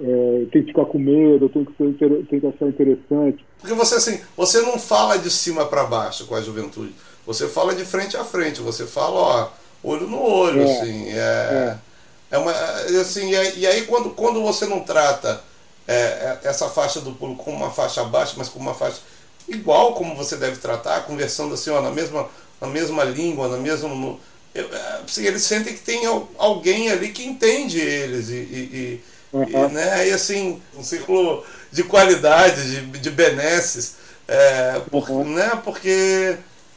é, 0.00 0.46
tem 0.52 0.62
que 0.62 0.68
ficar 0.68 0.84
com 0.84 0.98
medo, 0.98 1.48
tem 1.48 1.64
que, 1.64 1.72
ser, 1.76 2.26
tem 2.26 2.40
que 2.40 2.46
achar 2.46 2.68
interessante. 2.68 3.44
Porque 3.58 3.74
você 3.74 3.96
assim, 3.96 4.20
você 4.36 4.60
não 4.60 4.78
fala 4.78 5.18
de 5.18 5.30
cima 5.30 5.66
para 5.66 5.84
baixo 5.84 6.26
com 6.26 6.34
a 6.34 6.40
juventude, 6.40 6.94
você 7.26 7.48
fala 7.48 7.74
de 7.74 7.84
frente 7.84 8.16
a 8.16 8.24
frente, 8.24 8.60
você 8.60 8.86
fala, 8.86 9.16
ó, 9.16 9.48
olho 9.82 10.06
no 10.06 10.22
olho, 10.22 10.62
é, 10.62 10.64
assim, 10.64 11.08
é, 11.08 11.18
é. 11.18 11.78
é 12.30 12.38
uma, 12.38 12.52
assim, 12.52 13.30
e 13.30 13.66
aí 13.66 13.82
quando, 13.86 14.10
quando 14.10 14.40
você 14.40 14.66
não 14.66 14.80
trata 14.80 15.42
é, 15.86 16.38
essa 16.44 16.68
faixa 16.68 17.00
do 17.00 17.12
pulo 17.12 17.34
como 17.34 17.56
uma 17.56 17.70
faixa 17.70 18.04
baixa, 18.04 18.34
mas 18.36 18.48
como 18.48 18.66
uma 18.66 18.74
faixa 18.74 19.00
igual 19.48 19.94
como 19.94 20.14
você 20.14 20.36
deve 20.36 20.56
tratar, 20.56 21.04
conversando 21.04 21.54
assim, 21.54 21.70
ó, 21.70 21.80
na 21.80 21.90
mesma, 21.90 22.28
na 22.60 22.66
mesma 22.66 23.04
língua, 23.04 23.48
na 23.48 23.56
mesma 23.56 23.88
no, 23.88 24.20
assim, 25.04 25.24
eles 25.24 25.42
sentem 25.42 25.74
que 25.74 25.80
tem 25.80 26.02
alguém 26.36 26.90
ali 26.90 27.10
que 27.10 27.24
entende 27.24 27.80
eles 27.80 28.28
e, 28.28 28.34
e, 28.34 29.00
Uhum. 29.32 29.46
E, 29.46 29.72
né, 29.72 30.08
e 30.08 30.12
assim, 30.12 30.60
um 30.74 30.82
ciclo 30.82 31.44
de 31.70 31.84
qualidade, 31.84 32.70
de, 32.70 32.98
de 32.98 33.10
benesses, 33.10 33.94
é, 34.26 34.80
por, 34.90 35.08
uhum. 35.10 35.34
né, 35.34 35.60
porque 35.62 36.36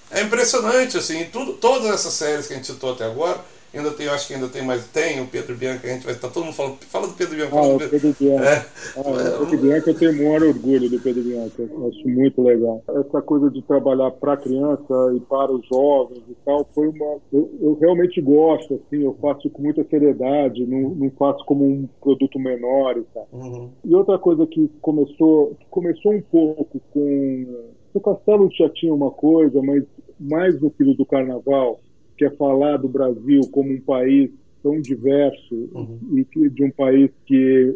é 0.10 0.22
impressionante, 0.22 0.98
assim, 0.98 1.26
tudo, 1.32 1.54
todas 1.54 1.94
essas 1.94 2.14
séries 2.14 2.48
que 2.48 2.54
a 2.54 2.58
gente 2.58 2.68
citou 2.68 2.94
até 2.94 3.06
agora, 3.06 3.40
Ainda 3.74 3.92
tem, 3.92 4.06
eu 4.06 4.14
acho 4.14 4.28
que 4.28 4.34
ainda 4.34 4.50
tem 4.50 4.66
mais. 4.66 4.86
Tem 4.88 5.22
o 5.22 5.28
Pedro 5.28 5.56
Bianca, 5.56 5.88
a 5.88 5.92
gente 5.92 6.04
vai 6.04 6.14
estar 6.14 6.28
tá 6.28 6.34
todo 6.34 6.44
mundo 6.44 6.56
falando. 6.56 6.78
Fala 6.82 7.08
do 7.08 7.14
Pedro 7.14 7.36
Bianca. 7.38 7.56
Ah, 7.56 7.62
o 7.62 7.80
Pedro, 7.80 8.16
Bianca. 8.20 8.44
É. 8.44 8.66
Ah, 8.98 9.42
o 9.42 9.46
Pedro 9.46 9.68
Bianca 9.68 9.90
eu 9.90 9.98
tenho 9.98 10.12
o 10.12 10.18
maior 10.18 10.44
orgulho 10.44 10.90
do 10.90 11.00
Pedro 11.00 11.24
Bianca. 11.24 11.64
Eu 11.64 11.88
acho 11.88 12.10
muito 12.10 12.42
legal. 12.42 12.84
Essa 12.90 13.22
coisa 13.22 13.50
de 13.50 13.62
trabalhar 13.62 14.12
para 14.12 14.34
a 14.34 14.38
criança 14.38 15.14
e 15.16 15.20
para 15.22 15.54
os 15.54 15.66
jovens 15.68 16.22
e 16.30 16.36
tal, 16.44 16.68
foi 16.76 16.90
uma. 16.90 17.18
Eu, 17.32 17.50
eu, 17.62 17.78
realmente 17.80 18.20
gosto, 18.20 18.74
assim, 18.74 19.04
eu 19.04 19.16
faço 19.22 19.50
com 19.50 19.62
muita 19.62 19.86
seriedade, 19.86 20.66
não, 20.66 20.90
não 20.90 21.10
faço 21.12 21.46
como 21.46 21.64
um 21.64 21.88
produto 22.02 22.38
menor 22.38 22.98
e 22.98 23.04
tal. 23.14 23.28
Uhum. 23.32 23.70
E 23.86 23.96
outra 23.96 24.20
coisa 24.20 24.46
que 24.48 24.70
começou, 24.82 25.56
que 25.56 25.66
começou 25.70 26.12
um 26.12 26.22
pouco 26.22 26.82
com. 26.92 27.46
O 27.94 28.00
Castelo 28.00 28.50
já 28.54 28.70
tinha 28.70 28.94
uma 28.94 29.12
coisa, 29.12 29.62
mas 29.62 29.84
mais 30.20 30.60
no 30.62 30.70
filho 30.72 30.94
do 30.94 31.06
carnaval 31.06 31.80
quer 32.22 32.32
é 32.32 32.36
falar 32.36 32.78
do 32.78 32.88
Brasil 32.88 33.42
como 33.52 33.74
um 33.74 33.82
país 33.82 34.30
tão 34.62 34.80
diverso 34.80 35.56
uhum. 35.74 35.98
e 36.14 36.24
que, 36.26 36.50
de 36.52 36.64
um 36.64 36.70
país 36.70 37.10
que 37.26 37.76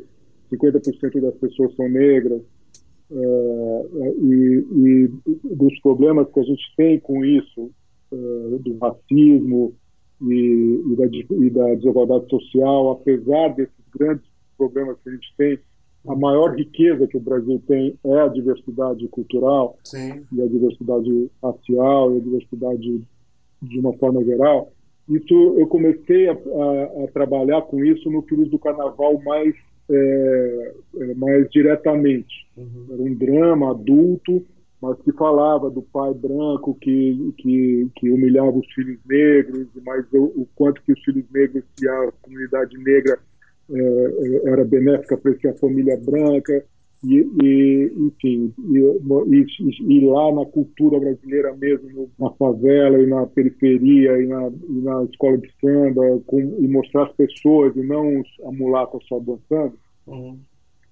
50% 0.54 1.20
das 1.20 1.34
pessoas 1.38 1.76
são 1.76 1.90
negras 1.90 2.42
uh, 3.10 4.16
e, 4.22 4.66
e, 4.72 5.12
dos 5.56 5.80
problemas 5.80 6.32
que 6.32 6.40
a 6.40 6.44
gente 6.44 6.64
tem 6.78 7.00
com 7.00 7.26
isso, 7.26 7.72
uh, 8.12 8.60
do 8.60 8.78
racismo 8.78 9.74
e, 10.22 10.84
e, 10.92 10.96
da, 10.96 11.06
e 11.08 11.50
da 11.50 11.74
desigualdade 11.74 12.30
social, 12.30 12.92
apesar 12.92 13.48
desses 13.56 13.74
grandes 13.98 14.28
problemas 14.56 14.96
que 15.04 15.10
a 15.10 15.12
gente 15.14 15.34
tem, 15.36 15.60
a 16.08 16.16
maior 16.16 16.56
riqueza 16.56 17.08
que 17.08 17.18
o 17.18 17.20
Brasil 17.20 17.60
tem 17.68 17.98
é 18.06 18.20
a 18.20 18.28
diversidade 18.28 19.08
cultural 19.08 19.76
Sim. 19.84 20.24
e 20.32 20.40
a 20.40 20.46
diversidade 20.46 21.32
racial 21.42 22.14
e 22.14 22.18
a 22.18 22.22
diversidade 22.22 23.02
de 23.62 23.80
uma 23.80 23.94
forma 23.94 24.24
geral, 24.24 24.72
isso 25.08 25.34
eu 25.58 25.68
comecei 25.68 26.28
a, 26.28 26.34
a, 26.34 27.04
a 27.04 27.08
trabalhar 27.14 27.62
com 27.64 27.84
isso 27.84 28.10
no 28.10 28.24
período 28.24 28.52
do 28.52 28.60
Carnaval 28.60 29.22
mais 29.24 29.56
é, 29.90 30.74
é, 30.98 31.14
mais 31.14 31.50
diretamente. 31.52 32.48
Uhum. 32.58 32.88
Era 32.92 33.02
um 33.04 33.14
drama 33.14 33.72
adulto, 33.72 34.44
mas 34.82 35.00
que 35.02 35.12
falava 35.12 35.70
do 35.70 35.82
pai 35.82 36.14
branco 36.14 36.76
que, 36.82 37.34
que, 37.38 37.88
que 37.96 38.10
humilhava 38.10 38.58
os 38.58 38.74
filhos 38.74 39.00
negros, 39.06 39.68
mas 39.86 40.06
o, 40.12 40.24
o, 40.24 40.48
quanto 40.56 40.82
que 40.82 40.92
os 40.92 41.04
filhos 41.04 41.26
negros 41.32 41.64
e 41.82 41.88
a 41.88 42.12
comunidade 42.22 42.76
negra 42.78 43.20
é, 43.70 43.80
é 43.80 44.50
era 44.50 44.66
benéfica 44.66 45.18
para 45.18 45.32
a 45.32 45.54
família 45.54 45.98
branca. 45.98 46.66
E, 47.08 47.28
e 47.44 47.94
enfim, 47.98 48.54
e, 48.70 49.94
e, 49.94 50.06
lá 50.06 50.34
na 50.34 50.46
cultura 50.46 51.00
brasileira 51.00 51.56
mesmo, 51.56 52.10
na 52.18 52.32
favela 52.32 53.00
e 53.00 53.06
na 53.06 53.28
periferia 53.28 54.18
e 54.22 54.26
na, 54.26 54.48
e 54.48 54.82
na 54.82 55.04
escola 55.04 55.38
de 55.38 55.52
samba, 55.62 56.02
com, 56.26 56.40
e 56.40 56.68
mostrar 56.68 57.04
as 57.04 57.12
pessoas 57.14 57.76
e 57.76 57.84
não 57.84 58.24
a 58.46 58.52
mulata 58.52 58.98
só 59.08 59.20
dançando. 59.20 59.74
Uhum. 60.08 60.40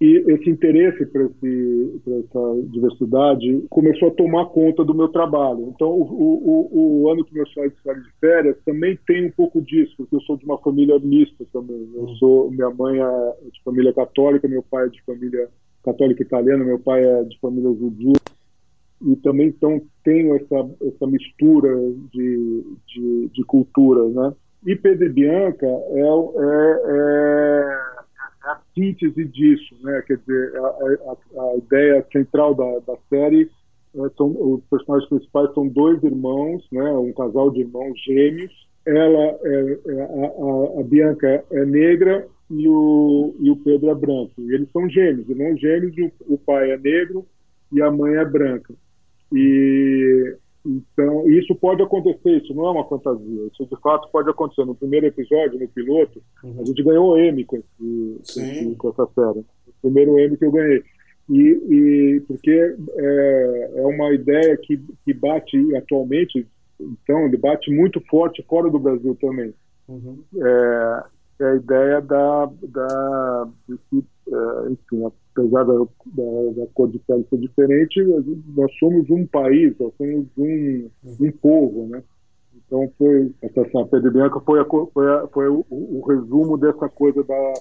E 0.01 0.17
esse 0.27 0.49
interesse 0.49 1.05
por, 1.05 1.29
por, 1.29 2.19
essa 2.19 2.61
diversidade 2.71 3.63
começou 3.69 4.09
a 4.09 4.13
tomar 4.13 4.47
conta 4.47 4.83
do 4.83 4.93
meu 4.93 5.07
trabalho. 5.07 5.71
Então, 5.73 5.89
o, 5.89 6.69
o, 6.73 7.03
o 7.03 7.09
ano 7.09 7.23
que 7.23 7.33
meus 7.33 7.53
pais 7.53 7.71
saíram 7.81 8.01
de 8.01 8.11
férias 8.19 8.57
também 8.65 8.99
tem 9.07 9.27
um 9.27 9.31
pouco 9.31 9.61
disso, 9.61 9.93
porque 9.95 10.15
eu 10.15 10.21
sou 10.21 10.35
de 10.35 10.43
uma 10.43 10.57
família 10.57 10.99
mista 10.99 11.45
também. 11.53 11.89
Eu 11.95 12.01
uhum. 12.01 12.15
sou, 12.17 12.51
minha 12.51 12.69
mãe 12.69 12.99
é 12.99 13.49
de 13.49 13.63
família 13.63 13.93
católica, 13.93 14.45
meu 14.45 14.61
pai 14.63 14.87
é 14.87 14.89
de 14.89 15.01
família 15.03 15.47
católico 15.83 16.21
italiano, 16.21 16.65
meu 16.65 16.79
pai 16.79 17.03
é 17.03 17.23
de 17.23 17.39
família 17.39 17.69
judia, 17.73 18.13
e 19.05 19.15
também 19.17 19.47
então 19.47 19.81
tenho 20.03 20.35
essa, 20.35 20.69
essa 20.81 21.07
mistura 21.07 21.69
de, 22.11 22.63
de, 22.87 23.29
de 23.33 23.43
culturas, 23.43 24.13
né? 24.13 24.33
E 24.65 24.75
Pedro 24.77 25.11
Bianca 25.11 25.65
é, 25.65 25.99
é, 25.99 26.81
é, 26.87 27.77
a 28.43 28.59
síntese 28.73 29.25
disso, 29.25 29.75
né? 29.83 30.01
Quer 30.07 30.17
dizer, 30.17 30.55
a, 30.55 30.61
a, 30.61 31.51
a 31.51 31.57
ideia 31.57 32.05
central 32.11 32.55
da, 32.55 32.79
da 32.79 32.97
série 33.09 33.49
é, 33.95 34.09
são 34.17 34.27
os 34.27 34.63
personagens 34.69 35.09
principais 35.09 35.53
são 35.53 35.67
dois 35.67 36.01
irmãos, 36.01 36.65
né? 36.71 36.91
Um 36.93 37.11
casal 37.11 37.51
de 37.51 37.59
irmãos 37.59 37.93
gêmeos. 38.05 38.51
Ela 38.85 39.37
é, 39.43 39.79
é 39.87 40.01
a, 40.01 40.79
a 40.79 40.83
Bianca 40.83 41.43
é 41.51 41.65
negra 41.65 42.25
e 42.55 42.67
o, 42.67 43.35
e 43.39 43.49
o 43.49 43.55
Pedro 43.57 43.89
é 43.89 43.95
branco. 43.95 44.33
E 44.37 44.53
eles 44.53 44.69
são 44.71 44.87
gêmeos, 44.89 45.29
irmãos 45.29 45.59
gêmeos, 45.59 45.97
e 45.97 46.03
o, 46.03 46.11
o 46.35 46.37
pai 46.37 46.71
é 46.71 46.77
negro 46.77 47.25
e 47.71 47.81
a 47.81 47.91
mãe 47.91 48.15
é 48.15 48.25
branca. 48.25 48.73
E 49.33 50.37
então, 50.65 51.29
isso 51.29 51.53
pode 51.55 51.81
acontecer, 51.81 52.37
isso 52.37 52.53
não 52.53 52.67
é 52.67 52.71
uma 52.71 52.87
fantasia, 52.87 53.47
isso 53.51 53.65
de 53.65 53.81
fato 53.81 54.09
pode 54.11 54.29
acontecer. 54.29 54.63
No 54.63 54.75
primeiro 54.75 55.07
episódio, 55.07 55.59
no 55.59 55.67
piloto, 55.67 56.21
uhum. 56.41 56.61
a 56.61 56.65
gente 56.65 56.81
ganhou 56.81 57.09
o 57.09 57.17
M 57.17 57.43
com, 57.43 57.57
esse, 57.57 58.75
com, 58.77 58.89
essa 58.89 59.05
série. 59.13 59.39
O 59.39 59.73
primeiro 59.81 60.17
M 60.17 60.37
que 60.37 60.45
eu 60.45 60.51
ganhei. 60.51 60.81
E, 61.29 61.41
e 61.41 62.21
porque 62.27 62.75
é, 62.95 63.71
é 63.75 63.85
uma 63.85 64.13
ideia 64.13 64.57
que, 64.57 64.79
que 65.03 65.13
bate 65.13 65.75
atualmente, 65.75 66.47
então, 66.79 67.25
ele 67.25 67.37
bate 67.37 67.69
muito 67.71 68.01
forte 68.09 68.41
fora 68.47 68.69
do 68.69 68.79
Brasil 68.79 69.17
também. 69.19 69.53
Uhum. 69.89 70.23
É, 70.37 71.03
é 71.39 71.45
a 71.45 71.55
ideia 71.55 72.01
da, 72.01 72.45
da 72.63 73.47
de 73.67 73.77
que, 73.89 74.03
é, 74.31 74.71
enfim, 74.71 75.11
apesar 75.35 75.63
da, 75.63 75.73
da, 75.73 76.51
da, 76.55 76.67
cor 76.73 76.89
de 76.89 76.99
pele 76.99 77.25
ser 77.29 77.37
diferente, 77.37 78.03
nós 78.55 78.71
somos 78.77 79.09
um 79.09 79.25
país, 79.25 79.75
nós 79.79 79.93
somos 79.97 80.27
um, 80.37 80.89
um 81.19 81.31
povo, 81.31 81.87
né? 81.87 82.03
Então 82.65 82.91
foi 82.97 83.31
essa 83.41 83.85
Pedro 83.85 84.11
Bianca 84.11 84.39
foi, 84.39 84.59
a, 84.59 84.65
foi, 84.65 85.11
a, 85.11 85.27
foi 85.27 85.47
o, 85.49 85.65
o, 85.69 86.01
resumo 86.07 86.57
dessa 86.57 86.87
coisa 86.87 87.23
da, 87.23 87.53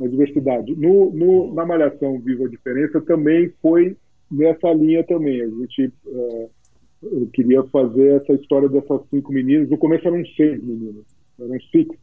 da 0.00 0.06
diversidade. 0.06 0.74
No, 0.76 1.12
no, 1.12 1.54
na 1.54 1.66
Malhação 1.66 2.18
Viva 2.20 2.44
a 2.44 2.48
Diferença 2.48 3.00
também 3.02 3.52
foi 3.60 3.96
nessa 4.30 4.72
linha 4.72 5.04
também. 5.04 5.42
A 5.42 5.48
gente 5.48 5.92
é, 6.06 6.48
queria 7.32 7.62
fazer 7.64 8.22
essa 8.22 8.32
história 8.32 8.68
dessas 8.68 9.00
cinco 9.10 9.32
meninas. 9.32 9.68
No 9.68 9.78
começo 9.78 10.06
eram 10.06 10.24
seis 10.36 10.62
meninas, 10.62 11.04
eram 11.38 11.60
cinco 11.70 11.96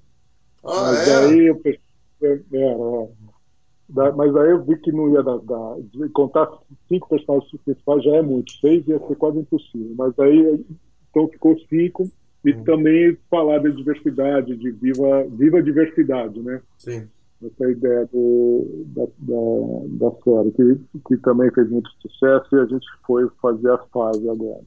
ah, 0.65 0.91
mas 0.91 1.07
é? 1.07 1.15
aí 1.15 1.47
eu 1.47 1.55
pensei, 1.57 1.79
é, 2.23 2.41
é, 2.53 4.11
mas 4.11 4.35
aí 4.35 4.49
eu 4.49 4.63
vi 4.63 4.77
que 4.77 4.91
não 4.91 5.13
ia 5.13 5.21
dar, 5.21 5.37
dar, 5.39 5.75
contar 6.13 6.49
cinco 6.89 7.09
personagens 7.09 7.51
principais 7.63 8.03
já 8.03 8.15
é 8.15 8.21
muito, 8.21 8.51
seis 8.53 8.87
ia 8.87 8.99
ser 9.07 9.15
quase 9.15 9.39
impossível. 9.39 9.93
Mas 9.95 10.17
aí 10.19 10.65
então 11.09 11.27
ficou 11.29 11.57
cinco 11.69 12.09
e 12.43 12.51
hum. 12.51 12.63
também 12.63 13.17
falar 13.29 13.59
da 13.59 13.69
diversidade, 13.69 14.55
de 14.55 14.71
viva, 14.71 15.25
viva 15.29 15.63
diversidade, 15.63 16.39
né? 16.41 16.61
Sim. 16.77 17.07
Essa 17.43 17.69
ideia 17.69 18.09
do, 18.11 18.85
da, 18.87 19.05
da, 19.17 20.09
da 20.09 20.15
série, 20.23 20.51
que, 20.51 20.99
que 21.07 21.17
também 21.17 21.51
fez 21.51 21.69
muito 21.69 21.89
sucesso 22.01 22.55
e 22.55 22.59
a 22.59 22.65
gente 22.65 22.85
foi 23.05 23.27
fazer 23.41 23.71
as 23.71 23.87
fases 23.89 24.27
agora. 24.27 24.61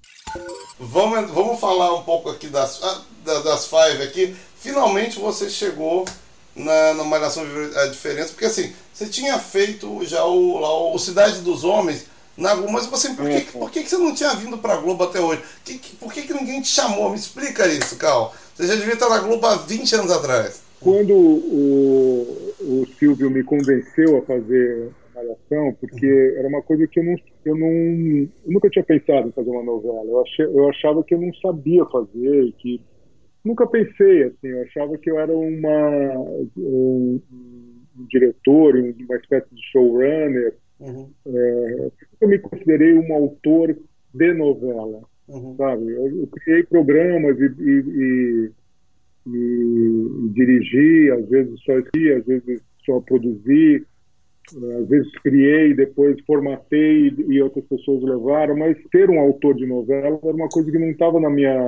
Vamos, 0.79 1.31
vamos 1.31 1.59
falar 1.59 1.95
um 1.95 2.03
pouco 2.03 2.31
aqui 2.31 2.49
das, 2.49 2.83
ah, 2.83 3.05
das 3.43 3.67
five 3.67 4.03
aqui. 4.03 4.37
Finalmente 4.61 5.19
você 5.19 5.49
chegou 5.49 6.05
na, 6.55 6.95
na 6.95 7.05
Malhação 7.05 7.45
a 7.77 7.87
Diferença, 7.87 8.31
porque 8.31 8.47
assim, 8.47 8.73
você 8.93 9.07
tinha 9.07 9.39
feito 9.39 10.05
já 10.05 10.25
o, 10.25 10.59
lá, 10.59 10.93
o 10.95 10.99
Cidade 10.99 11.41
dos 11.41 11.65
Homens 11.65 12.07
na 12.37 12.55
Globo, 12.55 12.73
mas 12.73 12.87
você, 12.87 13.11
por, 13.11 13.29
que, 13.29 13.41
por 13.53 13.71
que, 13.71 13.83
que 13.83 13.91
você 13.91 13.99
não 13.99 14.15
tinha 14.15 14.33
vindo 14.35 14.59
para 14.59 14.75
a 14.75 14.77
Globo 14.77 15.03
até 15.03 15.21
hoje? 15.21 15.43
Que, 15.65 15.79
que, 15.79 15.97
por 15.97 16.13
que, 16.13 16.23
que 16.23 16.33
ninguém 16.33 16.63
te 16.63 16.69
chamou? 16.69 17.11
Me 17.11 17.17
explica 17.17 17.67
isso, 17.67 17.97
Cal. 17.97 18.33
Você 18.55 18.67
já 18.67 18.77
devia 18.77 18.95
estar 18.95 19.09
na 19.09 19.19
Globo 19.19 19.45
há 19.45 19.57
20 19.57 19.95
anos 19.97 20.11
atrás. 20.13 20.63
Quando 20.81 21.13
o, 21.13 22.55
o 22.61 22.87
Silvio 22.99 23.29
me 23.29 23.43
convenceu 23.43 24.19
a 24.19 24.23
fazer 24.23 24.91
a 25.17 25.19
Malhação, 25.19 25.77
porque 25.81 26.35
era 26.39 26.47
uma 26.47 26.63
coisa 26.63 26.87
que 26.87 27.01
eu 27.01 27.05
não, 27.05 27.17
eu 27.45 27.57
não 27.57 27.69
eu 28.47 28.53
nunca 28.53 28.71
tinha 28.71 28.85
pensado 28.85 29.29
em 29.29 29.33
fazer 29.33 29.51
uma 29.51 29.65
novela. 29.65 30.05
Eu, 30.05 30.21
achei, 30.21 30.45
eu 30.45 30.69
achava 30.69 31.03
que 31.03 31.15
eu 31.15 31.21
não 31.21 31.35
sabia 31.35 31.85
fazer, 31.87 32.55
que 32.59 32.81
nunca 33.49 33.67
pensei 33.67 34.25
assim. 34.25 34.49
Eu 34.49 34.63
achava 34.63 34.99
que 34.99 35.11
eu 35.11 35.19
era 35.19 35.33
uma 35.33 36.19
um, 36.57 37.21
um 37.99 38.07
diretor, 38.11 38.77
uma 38.77 39.17
espécie 39.17 39.53
de 39.53 39.63
showrunner. 39.73 40.55
Uhum. 40.79 41.11
É, 41.27 41.91
eu 42.21 42.29
me 42.29 42.39
considerei 42.39 42.95
um 42.95 43.13
autor 43.15 43.77
de 44.15 44.35
novela, 44.35 45.01
uhum. 45.29 45.57
sabe? 45.57 45.91
Eu, 45.91 46.21
eu, 46.21 46.27
criei 46.29 46.63
programas 46.63 47.37
e, 47.41 47.47
e, 47.59 48.51
e, 49.27 49.35
e, 49.35 50.29
dirigi, 50.31 51.11
às 51.11 51.29
vezes 51.29 51.61
só 51.65 51.79
escrevi, 51.79 52.13
às 52.13 52.25
vezes 52.25 52.63
só 52.85 53.01
produzi, 53.01 53.85
às 54.81 54.89
vezes 54.89 55.13
criei, 55.19 55.75
depois 55.75 56.17
formatei 56.25 57.13
e 57.29 57.43
outras 57.43 57.65
pessoas 57.67 58.03
levaram, 58.03 58.57
mas 58.57 58.77
ter 58.91 59.11
um 59.11 59.19
autor 59.19 59.55
de 59.57 59.67
novela 59.67 60.19
era 60.23 60.35
uma 60.35 60.49
coisa 60.49 60.71
que 60.71 60.79
não 60.79 60.91
estava 60.91 61.19
na 61.21 61.29
minha, 61.29 61.59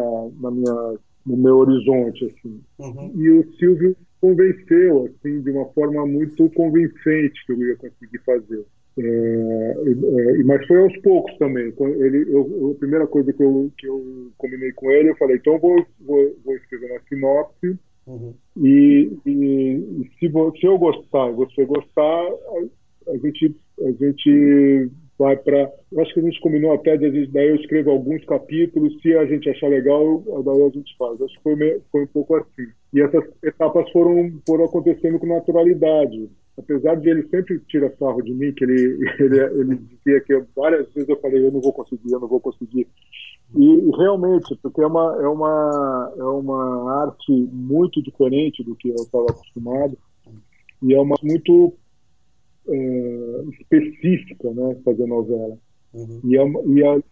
na 0.41 0.51
minha 0.51 0.99
no 1.27 1.37
meu 1.37 1.59
horizonte, 1.59 2.25
assim. 2.27 2.61
Uhum. 2.79 3.13
E 3.15 3.31
o 3.31 3.53
Silvio 3.55 3.97
convenceu, 4.21 5.07
assim, 5.07 5.41
de 5.41 5.51
uma 5.51 5.67
forma 5.73 6.07
muito 6.07 6.49
convincente 6.51 7.45
que 7.47 7.53
eu 7.53 7.63
ia 7.63 7.77
conseguir 7.77 8.19
fazer. 8.25 8.65
É, 8.99 9.03
é, 9.03 10.45
mas 10.45 10.67
foi 10.67 10.83
aos 10.83 10.97
poucos 10.99 11.37
também. 11.39 11.73
Ele, 11.79 12.27
eu, 12.29 12.73
a 12.73 12.79
primeira 12.79 13.07
coisa 13.07 13.33
que 13.33 13.43
eu, 13.43 13.71
que 13.79 13.87
eu 13.87 14.31
combinei 14.37 14.73
com 14.73 14.91
ele, 14.91 15.11
eu 15.11 15.17
falei, 15.17 15.37
então 15.37 15.59
vou, 15.59 15.85
vou, 16.01 16.37
vou 16.45 16.57
escrever 16.57 16.91
uma 16.91 17.01
sinopse 17.09 17.79
uhum. 18.07 18.35
e, 18.59 19.11
e, 19.25 20.11
se, 20.19 20.29
se, 20.29 20.67
eu 20.67 20.79
gostar 20.79 21.31
e 21.31 21.35
você 21.35 21.65
gostar, 21.65 22.03
a, 22.03 23.11
a, 23.13 23.17
gente, 23.19 23.57
a 23.81 23.91
gente 23.93 24.91
vai 25.21 25.37
para. 25.37 25.71
Acho 25.99 26.15
que 26.15 26.21
a 26.21 26.23
gente 26.23 26.41
combinou 26.41 26.73
até, 26.73 26.97
de, 26.97 27.27
daí 27.27 27.49
eu 27.49 27.57
escrevo 27.57 27.91
alguns 27.91 28.25
capítulos, 28.25 28.99
se 29.03 29.15
a 29.15 29.27
gente 29.27 29.51
achar 29.51 29.69
legal, 29.69 30.25
daí 30.43 30.63
a 30.63 30.71
gente 30.71 30.97
faz. 30.97 31.21
Acho 31.21 31.37
que 31.37 31.43
foi, 31.43 31.57
meio, 31.57 31.83
foi 31.93 32.05
um 32.05 32.07
pouco 32.07 32.37
assim. 32.37 32.67
E 32.95 33.03
essas 33.03 33.25
etapas 33.43 33.89
foram, 33.91 34.33
foram 34.47 34.65
acontecendo 34.65 35.19
com 35.19 35.27
naturalidade. 35.27 36.31
Apesar 36.59 36.95
de 36.97 37.11
ele 37.11 37.29
sempre 37.29 37.61
tirar 37.69 37.91
sarro 37.99 38.23
de 38.23 38.33
mim, 38.33 38.53
que 38.53 38.65
ele, 38.65 38.99
ele, 39.21 39.39
ele 39.61 39.77
dizia 39.77 40.21
que 40.23 40.43
várias 40.57 40.91
vezes 40.95 41.09
eu 41.09 41.21
falei, 41.21 41.47
eu 41.47 41.53
não 41.53 41.61
vou 41.61 41.73
conseguir, 41.75 42.13
eu 42.13 42.21
não 42.21 42.29
vou 42.29 42.41
conseguir. 42.41 42.89
E 43.55 43.91
realmente, 43.99 44.57
porque 44.63 44.81
é 44.81 44.87
uma, 44.87 45.19
é, 45.21 45.29
uma, 45.29 46.15
é 46.17 46.25
uma 46.25 47.03
arte 47.03 47.31
muito 47.53 48.03
diferente 48.03 48.65
do 48.65 48.75
que 48.75 48.89
eu 48.89 48.95
estava 48.95 49.27
acostumado, 49.27 49.99
e 50.83 50.95
é 50.95 51.01
uma 51.01 51.17
muito 51.23 51.75
é, 52.71 53.43
específica, 53.61 54.51
né, 54.53 54.77
fazer 54.85 55.07
novela. 55.07 55.59
Uhum. 55.93 56.21
E, 56.25 56.39
a, 56.39 56.45
e, 56.45 56.85
a, 56.85 57.03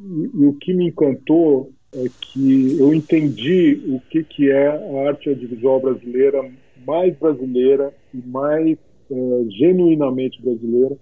e, 0.00 0.46
o 0.46 0.54
que 0.54 0.72
me 0.72 0.88
encantou 0.88 1.70
é 1.94 2.04
que 2.20 2.78
eu 2.78 2.92
entendi 2.92 3.80
o 3.88 4.00
que, 4.10 4.24
que 4.24 4.50
é 4.50 4.68
a 4.68 5.08
arte 5.08 5.28
audiovisual 5.28 5.80
brasileira 5.80 6.50
mais 6.86 7.16
brasileira 7.16 7.92
e 8.12 8.18
mais 8.26 8.78
é, 9.10 9.44
genuinamente 9.50 10.42
brasileira 10.42 10.96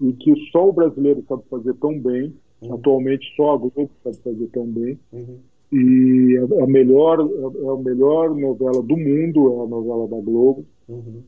e 0.00 0.12
que 0.12 0.34
só 0.50 0.68
o 0.68 0.72
brasileiro 0.72 1.24
sabe 1.28 1.42
fazer 1.50 1.74
tão 1.74 1.98
bem. 1.98 2.32
Uhum. 2.62 2.74
Atualmente 2.74 3.26
só 3.36 3.54
a 3.54 3.56
Globo 3.56 3.90
sabe 4.02 4.16
fazer 4.18 4.46
tão 4.48 4.66
bem. 4.66 4.98
Uhum. 5.12 5.38
E 5.72 6.38
a, 6.38 6.64
a, 6.64 6.66
melhor 6.66 7.20
a, 7.20 7.72
a 7.72 7.76
melhor 7.78 8.34
novela 8.34 8.82
do 8.82 8.96
mundo 8.96 9.52
é 9.52 9.64
a 9.64 9.68
novela 9.68 10.08
da 10.08 10.20
Globo. 10.20 10.64
Uhum. 10.88 11.22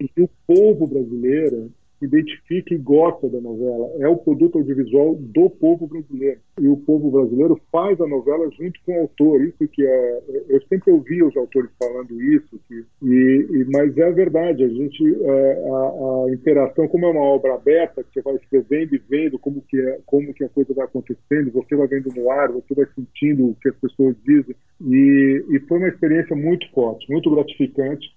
E 0.00 0.22
o 0.22 0.30
povo 0.46 0.86
brasileiro 0.86 1.70
identifica 2.02 2.74
e 2.74 2.78
gosta 2.78 3.28
da 3.28 3.40
novela. 3.40 3.90
É 3.98 4.08
o 4.08 4.16
produto 4.16 4.58
audiovisual 4.58 5.14
do 5.16 5.50
povo 5.50 5.86
brasileiro. 5.86 6.40
E 6.58 6.66
o 6.66 6.76
povo 6.76 7.10
brasileiro 7.10 7.60
faz 7.70 8.00
a 8.00 8.06
novela 8.06 8.50
junto 8.58 8.80
com 8.84 8.96
o 8.96 9.00
autor. 9.02 9.42
Isso 9.42 9.68
que 9.68 9.84
é. 9.84 10.22
Eu 10.48 10.60
sempre 10.62 10.92
ouvi 10.92 11.22
os 11.22 11.36
autores 11.36 11.70
falando 11.78 12.20
isso, 12.20 12.58
que, 12.66 12.84
e, 13.02 13.46
e 13.50 13.66
mas 13.70 13.96
é 13.98 14.10
verdade. 14.10 14.64
A 14.64 14.68
gente. 14.68 15.16
É, 15.22 15.70
a, 15.70 16.26
a, 16.26 16.32
interação, 16.32 16.88
como 16.88 17.06
é 17.06 17.10
uma 17.10 17.22
obra 17.22 17.54
aberta, 17.54 18.02
que 18.02 18.12
você 18.14 18.22
vai 18.22 18.36
escrevendo 18.36 18.94
e 18.94 19.02
vendo 19.08 19.38
como 19.38 19.62
que, 19.62 19.78
é, 19.78 20.00
como 20.06 20.32
que 20.32 20.44
a 20.44 20.48
coisa 20.48 20.72
vai 20.72 20.86
acontecendo, 20.86 21.50
você 21.52 21.76
vai 21.76 21.86
vendo 21.86 22.10
no 22.14 22.30
ar, 22.30 22.50
você 22.50 22.74
vai 22.74 22.86
sentindo 22.94 23.48
o 23.48 23.54
que 23.56 23.68
as 23.68 23.76
pessoas 23.76 24.16
dizem. 24.24 24.54
E, 24.80 25.44
e 25.50 25.60
foi 25.60 25.78
uma 25.78 25.88
experiência 25.88 26.34
muito 26.34 26.70
forte, 26.72 27.10
muito 27.10 27.30
gratificante 27.30 28.08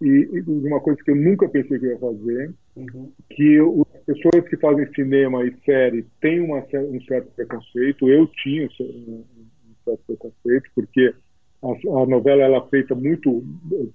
e, 0.00 0.28
e 0.32 0.40
uma 0.66 0.80
coisa 0.80 1.02
que 1.02 1.10
eu 1.10 1.16
nunca 1.16 1.48
pensei 1.48 1.78
que 1.78 1.86
ia 1.86 1.98
fazer, 1.98 2.54
uhum. 2.76 3.12
que 3.30 3.58
as 3.58 4.04
pessoas 4.04 4.48
que 4.48 4.56
fazem 4.56 4.92
cinema 4.94 5.44
e 5.44 5.54
série 5.64 6.06
têm 6.20 6.40
uma, 6.40 6.58
um 6.58 7.00
certo 7.02 7.30
preconceito, 7.34 8.08
eu 8.08 8.26
tinha 8.42 8.68
um, 8.80 9.24
um 9.34 9.74
certo 9.84 10.00
preconceito, 10.06 10.70
porque 10.74 11.14
a, 11.62 11.68
a, 11.68 12.06
novela 12.06 12.42
ela 12.42 12.58
é 12.58 12.68
feita 12.68 12.94
muito, 12.94 13.44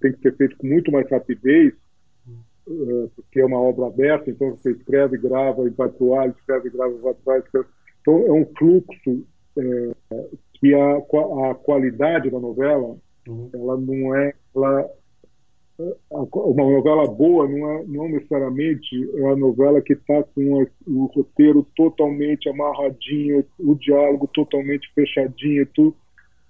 tem 0.01 0.13
que 0.13 0.21
ser 0.21 0.35
feita 0.35 0.55
com 0.57 0.67
muito 0.67 0.91
mais 0.91 1.09
rapidez, 1.09 1.73
uh, 2.67 3.11
porque 3.15 3.39
é 3.39 3.45
uma 3.45 3.59
obra 3.59 3.87
aberta, 3.87 4.29
então 4.29 4.51
você 4.51 4.71
escreve, 4.71 5.17
grava 5.17 5.65
e 5.65 5.69
vai 5.69 5.89
para 5.89 6.03
o 6.03 6.15
ar, 6.15 6.29
escreve, 6.29 6.69
grava 6.69 6.93
e 6.93 7.01
vai 7.01 7.13
para 7.13 7.33
o 7.33 7.35
ar. 7.35 7.43
Então 8.01 8.27
é 8.27 8.31
um 8.31 8.45
fluxo 8.57 9.25
é, 9.57 9.91
que 10.53 10.73
a, 10.73 10.97
a 10.97 11.55
qualidade 11.55 12.29
da 12.29 12.39
novela, 12.39 12.97
uhum. 13.27 13.49
ela 13.53 13.77
não 13.77 14.15
é, 14.15 14.33
ela 14.55 14.89
uma 16.11 16.71
novela 16.71 17.07
boa 17.07 17.47
não 17.47 17.69
é, 17.69 17.83
não 17.87 18.09
necessariamente 18.09 19.09
é 19.15 19.31
a 19.31 19.35
novela 19.35 19.81
que 19.81 19.93
está 19.93 20.23
com 20.23 20.67
o 20.85 21.05
roteiro 21.05 21.65
totalmente 21.75 22.49
amarradinho, 22.49 23.45
o 23.57 23.75
diálogo 23.75 24.27
totalmente 24.27 24.91
fechadinho, 24.93 25.65
tudo. 25.73 25.95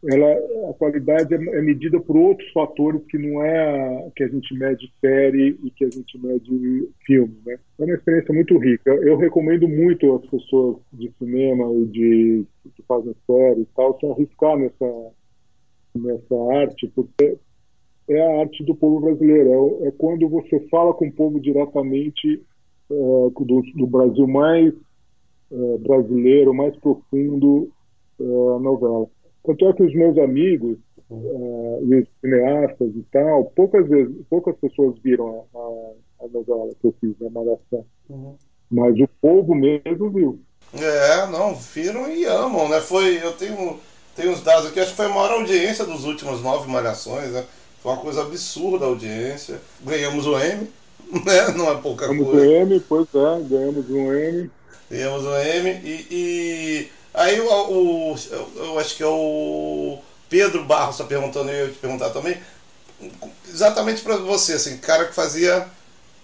Ela, 0.01 0.31
a 0.69 0.73
qualidade 0.75 1.33
é, 1.35 1.37
é 1.37 1.61
medida 1.61 1.99
por 1.99 2.15
outros 2.15 2.49
fatores 2.53 3.01
que 3.09 3.17
não 3.17 3.43
é 3.43 3.59
a, 3.59 4.11
que 4.15 4.23
a 4.23 4.29
gente 4.29 4.53
mede 4.57 4.89
série 5.01 5.59
e 5.61 5.69
que 5.71 5.83
a 5.83 5.89
gente 5.89 6.17
mede 6.17 6.89
filme. 7.05 7.35
Né? 7.45 7.59
É 7.79 7.83
uma 7.83 7.95
experiência 7.95 8.33
muito 8.33 8.57
rica. 8.57 8.91
Eu 8.91 9.17
recomendo 9.17 9.67
muito 9.67 10.15
às 10.15 10.25
pessoas 10.25 10.77
de 10.93 11.11
cinema 11.19 11.65
e 11.73 11.85
de 11.87 12.45
que 12.75 12.83
fazem 12.87 13.13
série 13.27 13.61
e 13.61 13.67
tal 13.75 13.99
se 13.99 14.05
arriscar 14.05 14.57
nessa 14.57 15.11
nessa 15.95 16.35
arte, 16.53 16.87
porque 16.95 17.37
é 18.09 18.21
a 18.21 18.41
arte 18.41 18.63
do 18.63 18.75
povo 18.75 18.99
brasileiro. 18.99 19.79
É, 19.83 19.87
é 19.87 19.91
quando 19.91 20.27
você 20.27 20.59
fala 20.71 20.93
com 20.93 21.07
o 21.07 21.11
povo 21.11 21.39
diretamente 21.39 22.43
é, 22.91 22.93
do, 22.93 23.61
do, 23.75 23.87
Brasil 23.87 24.27
mais 24.27 24.73
é, 25.51 25.77
brasileiro, 25.77 26.53
mais 26.53 26.75
profundo 26.77 27.69
é, 28.19 28.23
a 28.23 28.59
novela. 28.59 29.07
Tanto 29.45 29.67
é 29.67 29.73
que 29.73 29.83
os 29.83 29.93
meus 29.93 30.17
amigos, 30.17 30.77
é, 31.11 31.83
e 31.83 31.95
os 31.95 32.07
cineastas 32.19 32.89
e 32.95 33.03
tal, 33.11 33.45
poucas 33.55 33.87
vezes, 33.87 34.15
poucas 34.29 34.55
pessoas 34.57 34.97
viram 35.03 35.45
a, 35.53 35.57
a, 35.57 36.25
a 36.25 36.27
novela 36.27 36.69
que 36.79 36.87
eu 36.87 36.95
fiz, 36.99 37.15
a 37.21 37.29
Malhação. 37.29 37.85
Uhum. 38.09 38.35
Mas 38.71 38.99
o 38.99 39.07
povo 39.21 39.55
mesmo 39.55 40.09
viu. 40.11 40.39
É, 40.73 41.25
não, 41.27 41.55
viram 41.55 42.09
e 42.11 42.25
amam, 42.25 42.69
né? 42.69 42.79
Foi, 42.79 43.17
eu 43.23 43.33
tenho, 43.33 43.77
tenho 44.15 44.31
uns 44.31 44.43
dados 44.43 44.67
aqui, 44.67 44.79
acho 44.79 44.91
que 44.91 44.97
foi 44.97 45.07
a 45.07 45.09
maior 45.09 45.31
audiência 45.31 45.83
dos 45.83 46.05
últimos 46.05 46.43
nove 46.43 46.71
malhações, 46.71 47.31
né? 47.31 47.43
Foi 47.81 47.91
uma 47.93 48.01
coisa 48.01 48.21
absurda 48.21 48.85
a 48.85 48.87
audiência. 48.87 49.61
Ganhamos 49.81 50.25
o 50.25 50.37
M, 50.37 50.69
né? 51.25 51.47
Não 51.55 51.71
é 51.71 51.75
pouca 51.75 52.07
ganhamos 52.07 52.27
coisa. 52.27 52.45
Ganhamos 52.45 52.69
o 52.69 52.73
M, 52.73 52.85
pois 52.87 53.07
é, 53.07 53.41
ganhamos 53.47 53.89
um 53.89 54.13
M. 54.13 54.51
Ganhamos 54.89 55.25
o 55.25 55.35
M 55.35 55.69
e, 55.83 56.07
e 56.09 56.91
aí 57.13 57.39
o, 57.39 57.45
o, 57.45 58.15
eu 58.55 58.79
acho 58.79 58.95
que 58.95 59.03
é 59.03 59.07
o 59.07 59.99
Pedro 60.29 60.65
Barros 60.65 60.95
está 60.95 61.03
perguntando, 61.03 61.49
eu 61.49 61.67
ia 61.67 61.71
te 61.71 61.77
perguntar 61.77 62.09
também, 62.09 62.37
exatamente 63.47 64.01
para 64.01 64.17
você, 64.17 64.53
assim, 64.53 64.77
cara 64.77 65.05
que 65.05 65.13
fazia 65.13 65.67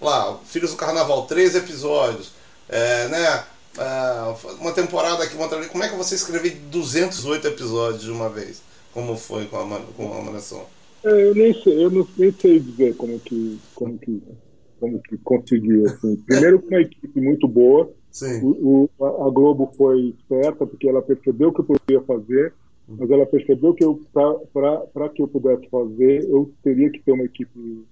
lá, 0.00 0.38
Filhos 0.46 0.70
do 0.70 0.76
Carnaval, 0.76 1.26
três 1.26 1.54
episódios, 1.54 2.32
é, 2.68 3.08
né? 3.08 3.44
É, 3.78 4.54
uma 4.60 4.72
temporada 4.72 5.22
aqui, 5.22 5.34
uma 5.34 5.44
outra 5.44 5.58
ali. 5.58 5.68
Como 5.68 5.84
é 5.84 5.88
que 5.88 5.96
você 5.96 6.14
escreveu 6.14 6.50
208 6.70 7.46
episódios 7.48 8.02
de 8.02 8.10
uma 8.10 8.28
vez? 8.28 8.62
Como 8.92 9.16
foi 9.16 9.46
com 9.46 9.58
a, 9.58 9.80
com 9.96 10.18
a 10.18 10.22
Malhação? 10.22 10.64
É, 11.06 11.28
eu 11.28 11.34
nem 11.34 11.54
sei, 11.54 11.84
eu 11.84 11.90
não, 11.90 12.06
nem 12.18 12.32
sei 12.32 12.60
dizer 12.60 12.96
como 12.96 13.18
que, 13.20 13.58
como 13.74 13.98
que, 13.98 14.22
como 14.80 15.02
que 15.02 15.18
conseguiu. 15.18 15.86
Assim. 15.86 16.16
Primeiro 16.26 16.60
com 16.60 16.68
uma 16.68 16.80
equipe 16.80 17.20
muito 17.20 17.48
boa. 17.48 17.90
O, 18.42 18.88
o, 18.98 19.04
a 19.04 19.30
Globo 19.30 19.70
foi 19.76 20.14
esperta 20.18 20.66
porque 20.66 20.88
ela 20.88 21.02
percebeu 21.02 21.50
o 21.50 21.52
que 21.52 21.62
podia 21.62 22.00
fazer 22.02 22.52
mas 22.88 23.10
ela 23.10 23.26
percebeu 23.26 23.74
que 23.74 23.84
para 24.12 25.08
que 25.08 25.20
eu 25.20 25.26
pudesse 25.26 25.68
fazer, 25.68 26.22
eu 26.28 26.52
teria 26.62 26.90
que 26.90 27.02
ter 27.02 27.12
uma 27.12 27.24
equipe 27.24 27.84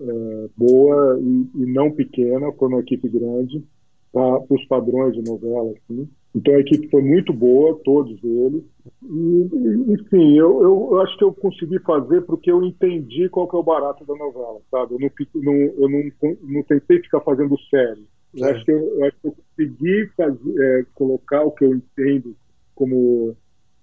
é, 0.00 0.48
boa 0.56 1.18
e, 1.20 1.48
e, 1.54 1.66
não 1.66 1.90
pequena, 1.90 2.52
foi 2.52 2.68
uma 2.68 2.80
equipe 2.80 3.08
grande, 3.08 3.64
para 4.12 4.44
os 4.50 4.64
padrões 4.66 5.14
de 5.14 5.22
novela. 5.22 5.72
Assim. 5.72 6.08
Então 6.34 6.54
a 6.54 6.60
equipe 6.60 6.88
foi 6.90 7.00
muito 7.00 7.32
boa, 7.32 7.80
todos 7.84 8.18
eles. 8.24 8.64
E, 9.02 9.92
enfim, 9.92 10.36
eu, 10.36 10.62
eu, 10.62 11.00
acho 11.00 11.16
que 11.16 11.24
eu 11.24 11.32
consegui 11.32 11.78
fazer 11.80 12.22
porque 12.22 12.50
eu 12.50 12.64
entendi 12.64 13.28
qual 13.28 13.48
que 13.48 13.54
é 13.54 13.58
o 13.58 13.62
barato 13.62 14.04
da 14.04 14.16
novela, 14.16 14.60
sabe? 14.70 14.94
Eu 14.94 14.98
não, 14.98 15.10
não, 15.42 15.54
eu 15.54 15.88
não, 15.88 16.36
não 16.42 16.62
tentei 16.64 17.00
ficar 17.00 17.20
fazendo 17.20 17.56
série. 17.70 18.04
Eu, 18.34 18.46
acho 18.46 18.64
que 18.64 18.72
eu, 18.72 18.78
eu, 18.78 19.04
acho 19.04 19.16
que 19.20 19.28
eu 19.28 19.32
consegui 19.32 20.10
fazer, 20.16 20.60
é, 20.60 20.84
colocar 20.94 21.44
o 21.44 21.52
que 21.52 21.64
eu 21.64 21.74
entendo 21.74 22.34
como 22.74 23.36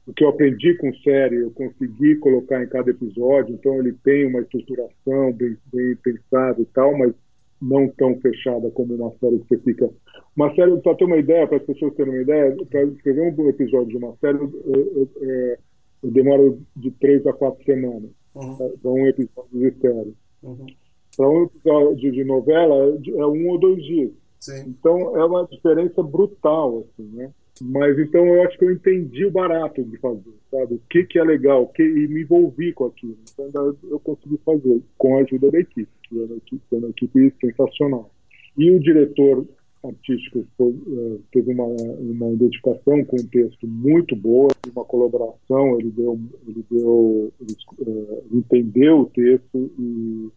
o 0.05 0.13
que 0.13 0.23
eu 0.25 0.29
aprendi 0.29 0.73
com 0.75 0.93
série, 0.95 1.37
eu 1.37 1.51
consegui 1.51 2.15
colocar 2.17 2.61
em 2.61 2.67
cada 2.67 2.91
episódio. 2.91 3.55
Então 3.55 3.75
ele 3.79 3.93
tem 4.03 4.27
uma 4.27 4.41
estruturação 4.41 5.31
bem, 5.31 5.55
bem 5.71 5.95
pensada 6.03 6.61
e 6.61 6.65
tal, 6.65 6.97
mas 6.97 7.13
não 7.62 7.88
tão 7.89 8.19
fechada 8.19 8.69
como 8.71 8.95
uma 8.95 9.12
série 9.19 9.39
que 9.39 9.47
você 9.50 9.58
fica. 9.60 9.89
Uma 10.36 10.54
série, 10.56 10.76
para 10.78 10.95
ter 10.95 11.06
uma 11.06 11.17
ideia, 11.17 11.47
para 11.47 11.58
as 11.58 11.63
pessoas 11.63 11.93
terem 11.93 12.13
uma 12.13 12.21
ideia, 12.21 12.56
para 12.69 12.84
escrever 12.84 13.34
um 13.38 13.50
episódio 13.50 13.88
de 13.88 13.97
uma 13.97 14.15
série, 14.17 14.38
eu, 14.38 14.52
eu, 14.65 15.10
eu, 15.21 15.58
eu 16.04 16.12
demoro 16.12 16.60
de 16.76 16.91
três 16.91 17.26
a 17.28 17.34
quatro 17.34 17.63
semanas 17.63 18.10
uhum. 18.34 18.56
para 18.56 18.91
um 18.91 19.08
episódio 19.08 19.50
de 19.52 19.71
série. 19.80 20.13
Uhum. 20.41 20.65
Para 21.15 21.30
um 21.30 21.43
episódio 21.43 22.12
de 22.12 22.24
novela, 22.24 22.97
é 23.06 23.26
um 23.26 23.50
ou 23.50 23.60
dois 23.60 23.84
dias. 23.84 24.12
Sim. 24.39 24.69
Então 24.69 25.15
é 25.17 25.24
uma 25.24 25.45
diferença 25.45 26.02
brutal, 26.02 26.80
assim, 26.80 27.08
né? 27.13 27.32
Mas 27.62 28.00
então 28.00 28.26
eu 28.26 28.41
acho 28.41 28.58
que 28.58 28.65
eu 28.65 28.71
entendi 28.71 29.26
o 29.26 29.32
barato 29.32 29.84
de 29.84 29.97
fazer, 29.97 30.34
sabe? 30.50 30.76
O 30.76 30.82
que, 30.89 31.04
que 31.04 31.19
é 31.19 31.24
legal, 31.24 31.67
que, 31.67 31.84
e 31.84 32.08
me 32.08 32.21
envolvi 32.21 32.74
com 32.74 32.86
aquilo. 32.86 33.15
Então 33.39 33.76
eu 33.84 34.00
consegui 34.00 34.39
fazer, 34.43 34.82
com 34.97 35.17
a 35.17 35.21
ajuda 35.21 35.52
da 35.52 35.60
equipe, 35.60 35.91
uma 36.15 36.38
equipe, 36.38 36.62
uma 36.71 37.34
sensacional. 37.39 38.12
E 38.58 38.71
o 38.71 38.80
diretor 38.80 39.45
artístico 39.84 40.45
foi, 40.58 40.69
é, 40.71 41.17
teve 41.32 41.52
uma, 41.54 41.65
uma 41.65 42.32
identificação 42.32 43.04
com 43.06 43.15
um 43.15 43.28
texto 43.28 43.67
muito 43.67 44.15
boa, 44.15 44.50
uma 44.71 44.86
colaboração, 44.86 45.80
ele 45.80 45.89
deu, 45.91 46.19
ele 46.47 46.65
deu, 46.69 47.34
ele, 47.41 47.56
é, 47.88 48.21
entendeu 48.32 49.00
o 49.00 49.06
texto 49.08 49.71
e, 49.80 50.30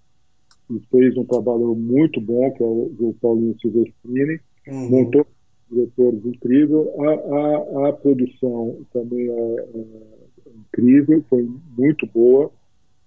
e, 0.70 0.80
fez 0.90 1.16
um 1.16 1.24
trabalho 1.24 1.74
muito 1.74 2.20
bom, 2.20 2.50
que 2.52 2.62
é 2.62 2.66
o, 2.66 2.90
o 2.98 3.16
Paulinho 3.20 3.56
Silvestrini, 3.60 4.40
uhum. 4.66 4.90
montou 4.90 5.26
diretores 5.70 6.24
incrível. 6.24 6.90
A, 7.00 7.10
a, 7.10 7.88
a 7.88 7.92
produção 7.92 8.78
também 8.92 9.28
é, 9.28 9.60
é, 9.74 10.50
incrível, 10.56 11.22
foi 11.28 11.48
muito 11.76 12.06
boa. 12.06 12.50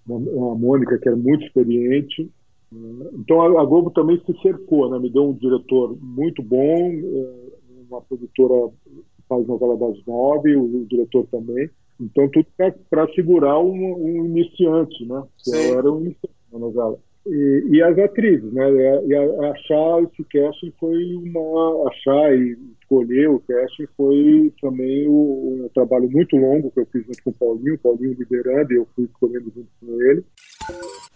Uma, 0.08 0.56
Mônica 0.56 0.98
que 0.98 1.08
era 1.08 1.18
muito 1.18 1.46
experiente. 1.46 2.30
Então 2.72 3.42
a, 3.42 3.66
Globo 3.66 3.92
também 3.92 4.22
se 4.26 4.42
cercou, 4.42 4.90
né? 4.90 5.00
me 5.00 5.10
deu 5.10 5.30
um 5.30 5.34
diretor 5.34 5.98
muito 6.02 6.44
bom, 6.44 6.92
é, 6.92 7.34
uma 7.90 8.02
produtora 8.02 8.72
faz 9.28 9.48
novela 9.48 9.78
das 9.78 10.06
nove, 10.06 10.56
o, 10.56 10.86
diretor 10.86 11.26
também. 11.32 11.70
Então 12.00 12.30
tudo 12.30 12.46
para 12.90 13.08
segurar 13.14 13.60
um, 13.60 13.74
um, 13.74 14.26
iniciante, 14.26 15.06
né? 15.06 15.24
Que 15.44 15.56
era 15.56 15.92
um 15.92 16.02
iniciante 16.02 16.36
na 16.52 16.60
novela. 16.60 17.00
E, 17.30 17.68
e, 17.72 17.84
as 17.84 17.98
atrizes, 18.00 18.54
né? 18.54 18.63
E, 19.06 19.16
a, 19.16 19.52
achar 19.52 20.04
esse 20.04 20.24
casting 20.32 20.74
foi 20.80 21.13
uma 21.16 21.90
achar 21.90 22.34
e 22.34 22.58
escolher 22.82 23.30
o 23.30 23.42
casting 23.42 23.88
foi 23.98 24.54
também 24.62 25.08
o, 25.08 25.66
um 25.66 25.70
trabalho 25.74 26.10
muito 26.10 26.38
longo 26.38 26.72
que 26.72 26.80
eu 26.80 26.88
fiz 26.92 27.06
junto 27.06 27.24
com 27.24 27.30
o 27.32 27.34
Paulinho, 27.34 27.76
o 27.76 27.80
Paulinho 27.80 28.16
liderando 28.18 28.72
e 28.72 28.78
eu 28.78 28.88
fui 28.96 29.06
escolhendo 29.06 29.52
junto 29.54 29.68
com 29.82 30.02
ele. 30.02 30.24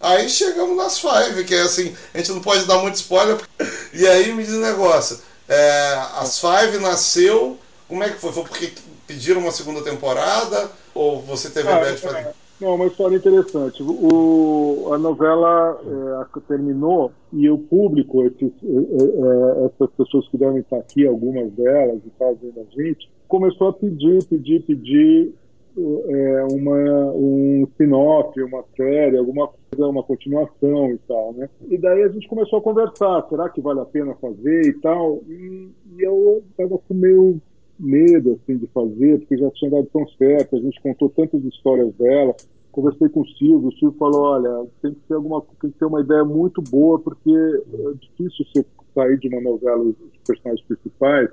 Aí 0.02 0.28
chegamos 0.30 0.76
nas 0.76 1.00
Five, 1.00 1.46
que 1.46 1.56
é 1.56 1.62
assim, 1.62 1.94
a 2.14 2.18
gente 2.18 2.32
não 2.32 2.42
pode 2.42 2.68
dar 2.68 2.82
muito 2.82 2.96
spoiler. 2.96 3.38
E 3.94 4.08
aí 4.08 4.32
me 4.32 4.42
diz 4.42 4.54
um 4.54 4.62
negócio, 4.62 5.20
é, 5.50 5.94
as 6.18 6.40
Five 6.40 6.82
nasceu, 6.82 7.58
como 7.90 8.02
é 8.06 8.10
que 8.10 8.22
foi? 8.22 8.32
Foi 8.32 8.44
porque 8.44 8.72
pediram 9.06 9.42
uma 9.42 9.52
segunda 9.52 9.84
temporada 9.84 10.72
ou 10.96 11.22
você 11.22 11.50
teve 11.50 11.68
ah, 11.68 11.76
a 11.76 11.80
ideia 11.80 11.96
de 11.96 12.02
fazer? 12.02 12.28
É. 12.62 12.66
Não, 12.66 12.76
uma 12.76 12.86
história 12.86 13.18
interessante. 13.18 13.82
O, 13.82 14.94
a 14.94 14.98
novela 14.98 15.80
é, 15.84 16.40
terminou 16.48 17.12
e 17.34 17.50
o 17.50 17.58
público, 17.58 18.24
esses, 18.24 18.52
é, 18.64 19.64
é, 19.64 19.66
essas 19.66 19.90
pessoas 19.96 20.28
que 20.30 20.38
devem 20.38 20.60
estar 20.60 20.78
aqui, 20.78 21.06
algumas 21.06 21.52
delas 21.54 22.00
e 22.06 22.10
tal, 22.18 22.36
vendo 22.36 22.60
a 22.60 22.84
gente, 22.84 23.10
começou 23.28 23.70
a 23.70 23.74
pedir, 23.74 24.24
pedir, 24.26 24.62
pedir 24.64 25.34
é, 25.78 26.48
uma, 26.52 27.12
um 27.14 27.64
spin-off, 27.72 28.40
uma 28.42 28.64
série, 28.76 29.18
alguma 29.18 29.48
coisa, 29.48 29.88
uma 29.88 30.04
continuação 30.04 30.92
e 30.92 30.98
tal, 31.08 31.34
né? 31.34 31.50
E 31.70 31.78
daí 31.78 32.04
a 32.04 32.10
gente 32.10 32.28
começou 32.28 32.60
a 32.60 32.62
conversar, 32.62 33.26
será 33.30 33.50
que 33.50 33.62
vale 33.62 33.80
a 33.80 33.86
pena 33.86 34.14
fazer 34.16 34.66
e 34.68 34.74
tal? 34.82 35.22
E, 35.28 35.70
e 35.98 36.04
eu 36.04 36.44
estava 36.52 36.78
com 36.78 36.94
meio 36.94 37.42
medo 37.82 38.34
assim 38.34 38.58
de 38.58 38.68
fazer, 38.68 39.20
porque 39.20 39.38
já 39.38 39.50
tinha 39.52 39.72
dado 39.72 39.88
tão 39.92 40.08
certo, 40.10 40.56
a 40.56 40.60
gente 40.60 40.82
contou 40.82 41.10
tantas 41.10 41.44
histórias 41.44 41.94
dela. 41.96 42.36
Conversei 42.72 43.10
com 43.10 43.22
o 43.22 43.28
Silvio, 43.28 43.68
o 43.68 43.74
Silvio 43.74 43.98
falou, 43.98 44.22
olha, 44.22 44.68
tem 44.82 44.94
que 44.94 45.02
ter 45.02 45.16
alguma, 45.16 45.42
tem 45.60 45.72
que 45.72 45.78
ter 45.78 45.86
uma 45.86 46.02
ideia 46.02 46.24
muito 46.24 46.62
boa, 46.62 46.98
porque 47.00 47.30
é 47.30 47.94
difícil 48.00 48.46
você 48.46 48.66
sair 48.96 49.18
de 49.20 49.28
uma 49.28 49.42
novela 49.42 49.84
os 49.84 49.96
personagens 50.26 50.66
principais 50.66 51.30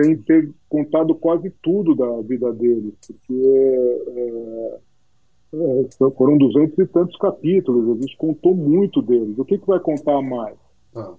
sem 0.00 0.16
ter 0.18 0.50
contado 0.68 1.14
quase 1.14 1.50
tudo 1.62 1.94
da 1.94 2.20
vida 2.22 2.52
deles, 2.52 2.94
porque 3.04 3.42
é, 4.16 4.78
é, 5.54 6.10
foram 6.16 6.38
duzentos 6.38 6.78
e 6.78 6.86
tantos 6.86 7.16
capítulos, 7.16 7.96
a 7.96 8.00
gente 8.00 8.16
contou 8.16 8.54
muito 8.54 9.02
deles. 9.02 9.36
O 9.38 9.44
que, 9.44 9.58
que 9.58 9.66
vai 9.66 9.80
contar 9.80 10.22
mais? 10.22 10.56
Ah. 10.94 11.14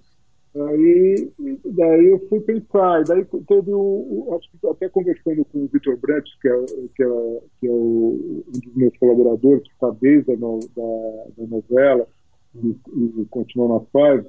Aí, 0.68 1.32
daí 1.64 2.08
eu 2.08 2.18
fui 2.28 2.40
pensar, 2.40 3.00
e 3.00 3.04
daí 3.04 3.24
teve 3.46 3.72
o, 3.72 4.36
acho 4.36 4.50
que 4.50 4.66
até 4.66 4.88
conversando 4.88 5.44
com 5.46 5.64
o 5.64 5.68
Vitor 5.68 5.96
Brantes, 5.96 6.32
que 6.40 6.48
é, 6.48 6.64
que 6.96 7.02
é, 7.02 7.40
que 7.60 7.66
é 7.66 7.70
o, 7.70 8.42
um 8.48 8.60
dos 8.60 8.74
meus 8.74 8.96
colaboradores, 8.98 9.62
que 9.62 9.72
está 9.72 9.90
desde 10.00 10.32
a 10.32 10.36
no, 10.36 10.60
da, 10.76 11.24
da, 11.38 11.46
novela 11.46 12.06
e, 12.54 12.76
e 13.22 13.26
continua 13.30 13.78
na 13.78 13.80
fase, 13.92 14.26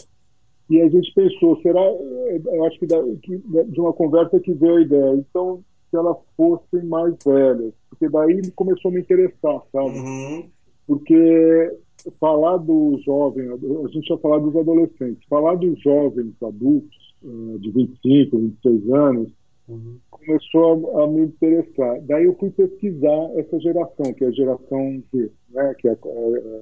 e 0.70 0.82
a 0.82 0.88
gente 0.90 1.14
pensou, 1.14 1.60
será, 1.62 1.82
eu 1.82 2.66
acho 2.66 2.80
que, 2.80 2.86
da, 2.86 3.02
que 3.24 3.38
de 3.38 3.82
uma 3.82 3.94
conversa 3.94 4.40
que 4.40 4.54
veio 4.54 4.78
a 4.78 4.82
ideia, 4.82 5.16
então 5.16 5.64
se 5.90 5.98
elas 5.98 6.18
fossem 6.38 6.84
mais 6.86 7.14
velhas, 7.26 7.74
porque 7.90 8.08
daí 8.10 8.42
começou 8.52 8.90
a 8.90 8.94
me 8.94 9.02
interessar, 9.02 9.62
sabe? 9.72 10.00
Uhum. 10.00 10.50
Porque 10.88 11.78
falar 12.20 12.58
do 12.58 13.00
jovem, 13.06 13.48
a 13.50 13.88
gente 13.88 14.08
já 14.08 14.18
falado 14.18 14.50
dos 14.50 14.56
adolescentes, 14.56 15.28
falar 15.30 15.56
dos 15.56 15.80
jovens 15.82 16.34
adultos 16.42 17.16
eh, 17.24 17.58
de 17.60 17.72
25, 17.72 18.38
26 18.38 18.94
anos, 18.94 19.30
uhum. 19.68 19.98
começou 20.10 20.98
a, 20.98 21.04
a, 21.04 21.08
me 21.08 21.22
interessar. 21.22 22.02
Daí 22.02 22.26
eu 22.26 22.36
fui 22.36 22.50
pesquisar 22.50 23.32
essa 23.36 23.60
geração, 23.60 24.14
que 24.14 24.24
é 24.24 24.28
a 24.28 24.32
geração 24.32 25.04
Z, 25.14 25.32
né, 25.50 25.76
que 25.80 25.88
é, 25.88 25.92
é, 25.92 25.96
é 25.96 26.62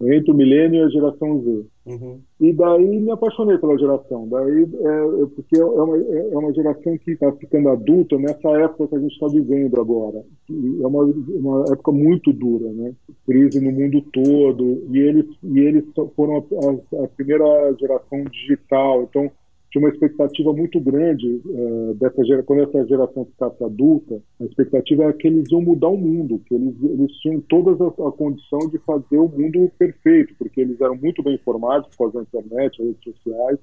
entre 0.00 0.30
o 0.30 0.34
milênio 0.34 0.82
e 0.82 0.84
a 0.84 0.88
geração 0.88 1.40
Z. 1.42 1.64
Uhum. 1.86 2.20
E 2.40 2.52
daí 2.52 3.00
me 3.00 3.10
apaixonei 3.10 3.56
pela 3.58 3.78
geração. 3.78 4.28
Daí, 4.28 4.62
é, 4.62 5.26
porque 5.34 5.58
é 5.58 5.64
uma, 5.64 5.96
é 5.96 6.36
uma 6.36 6.52
geração 6.52 6.98
que 6.98 7.12
está 7.12 7.32
ficando 7.32 7.68
adulta 7.70 8.18
nessa 8.18 8.48
época 8.50 8.88
que 8.88 8.96
a 8.96 8.98
gente 8.98 9.12
está 9.12 9.28
vivendo 9.28 9.80
agora. 9.80 10.22
E 10.50 10.82
é 10.82 10.86
uma, 10.86 11.04
uma 11.04 11.64
época 11.72 11.92
muito 11.92 12.32
dura, 12.32 12.70
né? 12.72 12.92
Crise 13.24 13.60
no 13.60 13.72
mundo 13.72 14.02
todo. 14.12 14.84
E 14.90 14.98
eles, 14.98 15.26
e 15.42 15.58
eles 15.60 15.84
foram 16.14 16.36
a, 16.36 17.00
a, 17.00 17.04
a 17.04 17.08
primeira 17.08 17.74
geração 17.80 18.24
digital. 18.24 19.04
Então, 19.04 19.30
tinha 19.76 19.80
uma 19.80 19.90
expectativa 19.90 20.52
muito 20.54 20.80
grande 20.80 21.40
uh, 21.44 21.94
dessa 21.94 22.24
geração, 22.24 22.46
quando 22.46 22.62
essa 22.62 22.86
geração 22.86 23.26
ficasse 23.26 23.62
adulta, 23.62 24.22
a 24.40 24.44
expectativa 24.44 25.04
era 25.04 25.12
que 25.12 25.26
eles 25.28 25.50
iam 25.50 25.60
mudar 25.60 25.88
o 25.88 25.98
mundo, 25.98 26.40
que 26.46 26.54
eles, 26.54 26.74
eles 26.82 27.12
tinham 27.18 27.40
toda 27.42 27.72
a, 27.72 28.08
a, 28.08 28.12
condição 28.12 28.58
de 28.70 28.78
fazer 28.78 29.18
o 29.18 29.28
mundo 29.28 29.70
perfeito, 29.78 30.34
porque 30.38 30.62
eles 30.62 30.80
eram 30.80 30.96
muito 30.96 31.22
bem 31.22 31.34
informados 31.34 31.88
por 31.90 32.10
causa 32.10 32.18
da 32.18 32.22
internet, 32.22 32.82
redes 32.82 33.04
sociais, 33.04 33.58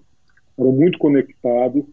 eram 0.57 0.71
muito 0.71 0.99
conectados 0.99 1.83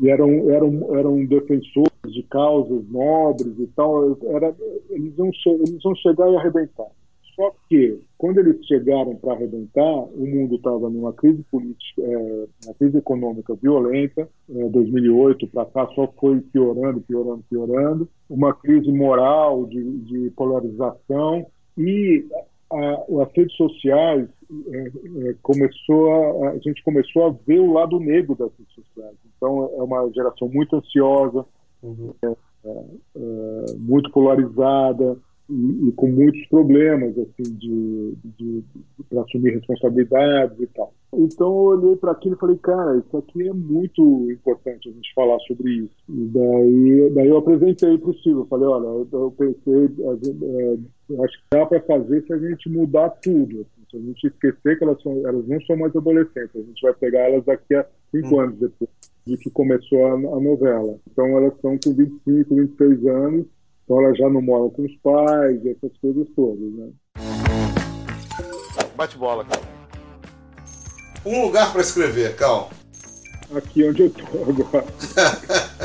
e 0.00 0.08
eram, 0.08 0.50
eram, 0.50 0.96
eram 0.96 1.24
defensores 1.26 1.90
de 2.06 2.22
causas 2.24 2.82
nobres 2.88 3.58
e 3.58 3.66
tal. 3.76 4.18
Era, 4.24 4.54
eles, 4.88 5.16
iam, 5.18 5.30
eles 5.46 5.84
iam 5.84 5.94
chegar 5.96 6.30
e 6.30 6.36
arrebentar. 6.36 6.88
Só 7.34 7.52
que, 7.68 8.00
quando 8.16 8.38
eles 8.38 8.64
chegaram 8.64 9.16
para 9.16 9.32
arrebentar, 9.32 9.82
o 9.82 10.26
mundo 10.26 10.54
estava 10.54 10.88
numa 10.88 11.12
crise 11.12 11.42
política, 11.50 12.02
é, 12.02 12.46
uma 12.64 12.74
crise 12.74 12.98
econômica 12.98 13.54
violenta, 13.54 14.28
é, 14.48 14.68
2008 14.68 15.48
para 15.48 15.66
cá 15.66 15.86
só 15.94 16.06
foi 16.18 16.40
piorando, 16.40 17.00
piorando, 17.00 17.44
piorando, 17.50 18.08
uma 18.30 18.54
crise 18.54 18.90
moral 18.92 19.66
de, 19.66 19.82
de 19.98 20.30
polarização 20.30 21.46
e 21.76 22.24
a, 22.72 23.22
as 23.22 23.32
redes 23.32 23.56
sociais 23.56 24.28
é, 24.72 25.28
é, 25.28 25.34
começou 25.42 26.44
a, 26.44 26.50
a 26.50 26.58
gente 26.58 26.82
começou 26.84 27.26
a 27.26 27.34
ver 27.46 27.58
o 27.58 27.72
lado 27.72 27.98
negro 27.98 28.36
das 28.36 28.50
redes 28.56 28.74
sociais. 28.74 29.16
Então 29.36 29.70
é 29.76 29.82
uma 29.82 30.08
geração 30.12 30.48
muito 30.48 30.76
ansiosa, 30.76 31.44
uhum. 31.82 32.14
é, 32.22 32.28
é, 32.28 33.74
muito 33.78 34.10
polarizada 34.12 35.18
e, 35.48 35.88
e, 35.88 35.92
com 35.92 36.08
muitos 36.08 36.46
problemas 36.46 37.16
assim 37.18 37.42
de, 37.42 38.14
de, 38.24 38.64
de 39.10 39.18
assumir 39.18 39.54
responsabilidades 39.54 40.58
e 40.60 40.66
tal. 40.68 40.92
Então 41.12 41.46
eu 41.46 41.78
olhei 41.78 41.96
para 41.96 42.12
aquilo 42.12 42.34
e 42.34 42.38
falei, 42.38 42.56
cara, 42.56 42.98
isso 42.98 43.16
aqui 43.16 43.48
é 43.48 43.52
muito 43.52 44.30
importante 44.30 44.88
a 44.88 44.92
gente 44.92 45.14
falar 45.14 45.38
sobre 45.40 45.70
isso. 45.70 45.94
E 46.08 46.24
daí, 46.26 47.10
daí 47.14 47.28
eu 47.28 47.36
apresentei 47.36 47.96
para 47.98 48.10
o 48.10 48.18
Silvio, 48.18 48.46
falei, 48.48 48.66
olha, 48.66 49.06
eu 49.12 49.34
pensei, 49.36 49.90
eu 51.08 51.24
acho 51.24 51.38
que 51.38 51.44
dá 51.52 51.66
para 51.66 51.80
fazer 51.82 52.24
se 52.26 52.32
a 52.32 52.38
gente 52.38 52.68
mudar 52.68 53.10
tudo. 53.10 53.60
Assim, 53.60 53.84
se 53.90 53.96
a 53.96 54.00
gente 54.00 54.26
esquecer 54.26 54.78
que 54.78 54.84
elas, 54.84 55.00
são, 55.02 55.12
elas 55.26 55.46
não 55.46 55.60
são 55.62 55.76
mais 55.76 55.94
adolescentes, 55.94 56.56
a 56.56 56.62
gente 56.62 56.82
vai 56.82 56.94
pegar 56.94 57.20
elas 57.20 57.44
daqui 57.44 57.74
a 57.74 57.86
cinco 58.10 58.36
hum. 58.36 58.40
anos 58.40 58.58
depois 58.58 58.90
de 59.26 59.38
que 59.38 59.50
começou 59.50 60.06
a, 60.06 60.12
a 60.12 60.40
novela. 60.40 60.98
Então 61.10 61.26
elas 61.38 61.54
estão 61.54 61.78
com 61.82 61.94
25, 61.94 62.54
26 62.54 63.06
anos, 63.06 63.46
então 63.84 64.02
elas 64.02 64.16
já 64.16 64.28
não 64.28 64.40
moram 64.40 64.70
com 64.70 64.82
os 64.82 64.96
pais, 64.96 65.64
essas 65.66 65.96
coisas 65.98 66.26
todas, 66.34 66.72
né? 66.72 66.88
Bate 68.96 69.18
bola, 69.18 69.44
cara. 69.44 69.60
Um 71.24 71.42
lugar 71.42 71.72
para 71.72 71.80
escrever, 71.80 72.34
Cal. 72.36 72.70
Aqui 73.54 73.88
onde 73.88 74.02
eu 74.02 74.10
tô 74.10 74.22
agora. 74.42 74.84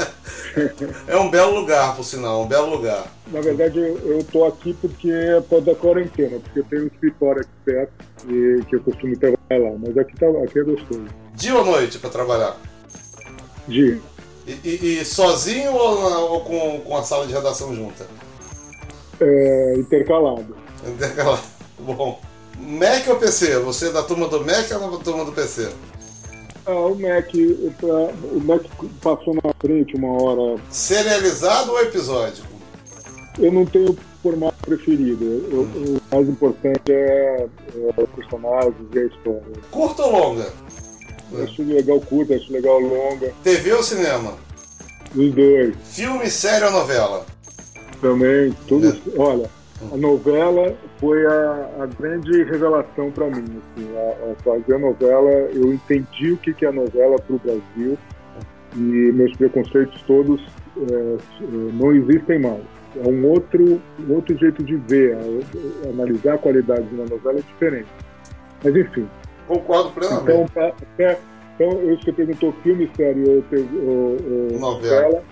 é 1.07 1.17
um 1.17 1.29
belo 1.29 1.59
lugar, 1.59 1.95
por 1.95 2.03
sinal, 2.03 2.43
um 2.43 2.47
belo 2.47 2.69
lugar. 2.69 3.11
Na 3.27 3.41
verdade, 3.41 3.77
eu, 3.77 3.97
eu 3.97 4.23
tô 4.23 4.45
aqui 4.45 4.73
porque 4.73 5.11
é 5.11 5.41
por 5.41 5.61
da 5.61 5.75
quarentena, 5.75 6.39
porque 6.39 6.59
eu 6.59 6.63
tenho 6.65 6.83
um 6.83 6.87
escritório 6.87 7.41
aqui 7.41 7.51
perto 7.65 7.93
e 8.27 8.63
que 8.65 8.75
eu 8.75 8.81
costumo 8.81 9.17
trabalhar 9.17 9.69
lá. 9.69 9.77
Mas 9.79 9.97
aqui, 9.97 10.15
tá, 10.15 10.27
aqui 10.43 10.59
é 10.59 10.63
gostoso. 10.63 11.05
Dia 11.35 11.55
ou 11.55 11.65
noite 11.65 11.99
para 11.99 12.09
trabalhar? 12.09 12.57
Dia. 13.67 13.99
E, 14.63 14.99
e, 14.99 15.05
sozinho 15.05 15.73
ou, 15.73 16.31
ou, 16.31 16.41
com, 16.41 16.81
com 16.81 16.97
a 16.97 17.03
sala 17.03 17.27
de 17.27 17.33
redação 17.33 17.75
junta? 17.75 18.07
É, 19.19 19.75
intercalado. 19.77 20.55
Intercalado. 20.85 21.43
Bom. 21.79 22.19
Mac 22.59 23.07
ou 23.07 23.15
PC? 23.15 23.59
Você 23.59 23.87
é 23.87 23.91
da 23.91 24.03
turma 24.03 24.27
do 24.27 24.39
Mac 24.45 24.69
ou 24.71 24.97
da 24.97 25.03
turma 25.03 25.23
do 25.25 25.31
PC? 25.31 25.69
Ah, 26.65 26.71
o 26.71 26.95
Mac, 26.95 27.31
o 27.33 28.39
Mac 28.41 28.63
passou 29.01 29.33
na 29.35 29.53
frente 29.59 29.95
uma 29.95 30.21
hora. 30.21 30.61
Serializado 30.69 31.71
ou 31.71 31.81
episódico? 31.81 32.47
Eu 33.39 33.51
não 33.51 33.65
tenho 33.65 33.97
formato 34.21 34.57
preferido. 34.65 35.23
Eu, 35.51 35.61
hum. 35.61 35.97
O 36.11 36.15
mais 36.15 36.27
importante 36.27 36.91
é, 36.91 37.47
é 37.75 38.01
os 38.01 38.09
personagens 38.09 38.75
e 38.93 38.99
a 38.99 39.05
história. 39.05 39.41
Curta 39.71 40.03
ou 40.03 40.11
longa? 40.11 40.51
Acho 41.43 41.63
legal 41.63 41.99
curta, 42.01 42.35
acho 42.35 42.51
legal 42.51 42.79
longa. 42.79 43.31
TV 43.43 43.73
ou 43.73 43.83
cinema? 43.83 44.33
Os 45.15 45.31
dois. 45.33 45.75
Filme, 45.91 46.29
série 46.29 46.65
ou 46.65 46.71
novela? 46.71 47.25
Também, 48.01 48.53
todos. 48.67 48.95
É. 48.95 49.19
Olha, 49.19 49.49
a 49.91 49.97
novela 49.97 50.75
foi 50.99 51.25
a, 51.25 51.69
a 51.81 51.85
grande 51.85 52.43
revelação 52.43 53.11
para 53.11 53.27
mim. 53.27 53.43
Assim, 53.43 53.89
a, 53.95 54.31
a, 54.31 54.35
fazer 54.43 54.75
a 54.75 54.79
novela, 54.79 55.29
eu 55.53 55.73
entendi 55.73 56.31
o 56.31 56.37
que, 56.37 56.53
que 56.53 56.65
é 56.65 56.69
a 56.69 56.73
novela 56.73 57.17
para 57.17 57.35
o 57.35 57.39
Brasil 57.39 57.97
e 58.75 58.79
meus 58.79 59.35
preconceitos 59.35 60.01
todos 60.03 60.41
é, 60.77 60.93
é, 60.93 61.17
não 61.73 61.95
existem 61.95 62.39
mais. 62.39 62.61
É 62.95 63.07
um 63.07 63.25
outro, 63.27 63.81
um 63.99 64.13
outro 64.13 64.37
jeito 64.37 64.63
de 64.63 64.75
ver, 64.75 65.15
a, 65.15 65.89
analisar 65.89 66.35
a 66.35 66.37
qualidade 66.37 66.87
de 66.87 66.95
uma 66.95 67.05
novela 67.05 67.39
é 67.39 67.41
diferente. 67.41 67.89
Mas 68.63 68.75
enfim. 68.75 69.07
Concordo 69.49 69.89
plenamente. 69.89 70.51
Então, 70.51 70.73
até, 70.93 71.19
então 71.55 71.97
você 71.97 72.13
perguntou 72.13 72.53
filme, 72.61 72.89
série 72.95 73.23
ou, 73.27 73.43
ou, 74.53 74.59
novela. 74.59 75.23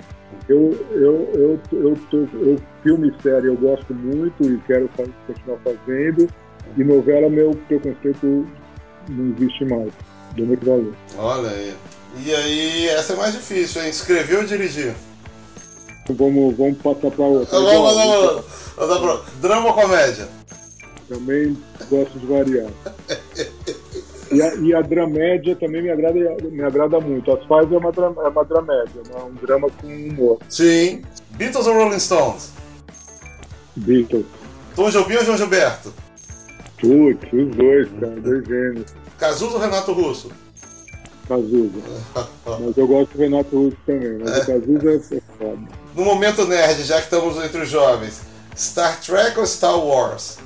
eu, 0.50 0.88
eu, 0.90 1.30
eu, 1.36 1.60
eu, 1.72 1.98
tô, 2.10 2.18
eu 2.40 2.60
filme 2.82 3.14
e 3.16 3.22
série 3.22 3.46
eu 3.46 3.56
gosto 3.56 3.94
muito 3.94 4.44
e 4.44 4.58
quero 4.66 4.90
continuar 5.28 5.60
fazendo. 5.60 6.28
E 6.76 6.84
novela, 6.84 7.30
meu 7.30 7.52
preconceito 7.68 8.48
não 9.08 9.36
existe 9.36 9.66
mais. 9.66 9.92
Deu 10.36 10.48
muito 10.48 10.66
valor. 10.66 10.94
Olha 11.16 11.50
aí. 11.52 11.76
E 12.26 12.34
aí, 12.34 12.88
essa 12.90 13.14
é 13.14 13.16
mais 13.16 13.34
difícil, 13.34 13.84
hein? 13.84 13.90
Escrever 13.90 14.40
ou 14.40 14.46
dirigir? 14.46 14.96
Vamos, 16.10 16.58
vamos 16.58 16.78
passar 16.80 17.12
para 17.12 17.26
outra. 17.26 17.60
Vamos, 17.60 17.94
vamos, 17.94 19.00
vamos. 19.00 19.22
Drama 19.40 19.68
ou 19.68 19.74
comédia? 19.74 20.28
Também 21.08 21.56
gosto 21.88 22.18
de 22.18 22.26
variar. 22.26 22.72
E 24.38 24.42
a, 24.42 24.54
e 24.56 24.76
a 24.76 24.82
dramédia 24.82 25.56
também 25.56 25.82
me 25.82 25.90
agrada, 25.90 26.20
me 26.44 26.62
agrada 26.62 27.00
muito. 27.00 27.32
As 27.32 27.40
Five 27.40 27.74
é 27.74 27.78
uma, 27.78 27.90
é 27.90 28.28
uma 28.28 28.46
dramédia, 28.46 29.02
é 29.12 29.24
um 29.24 29.34
drama 29.34 29.68
com 29.82 29.88
humor. 29.88 30.38
Sim. 30.48 31.02
Beatles 31.32 31.66
ou 31.66 31.74
Rolling 31.74 32.00
Stones? 32.00 32.52
Beatles. 33.76 34.26
Tom 34.76 34.92
Jobim 34.92 35.16
ou 35.16 35.26
João 35.26 35.38
Gilberto? 35.38 35.92
Putz, 36.80 37.34
os 37.34 37.56
dois, 37.56 37.90
cara, 38.00 38.22
dois 38.22 38.46
gênios. 38.46 38.86
Cazuza 39.18 39.56
ou 39.56 39.60
Renato 39.60 39.92
Russo? 39.92 40.32
Cazuza. 41.28 41.82
mas 42.46 42.78
eu 42.78 42.88
gosto 42.88 43.14
do 43.14 43.20
Renato 43.20 43.58
Russo 43.58 43.78
também, 43.88 44.20
mas 44.20 44.34
é. 44.34 44.42
o 44.42 44.46
Cazuza 44.46 45.16
é 45.16 45.22
foda. 45.40 45.60
No 45.96 46.06
momento 46.06 46.46
nerd, 46.46 46.84
já 46.84 46.98
que 46.98 47.06
estamos 47.06 47.44
entre 47.44 47.64
os 47.64 47.70
jovens, 47.70 48.22
Star 48.56 49.02
Trek 49.02 49.40
ou 49.40 49.48
Star 49.48 49.80
Wars? 49.84 50.38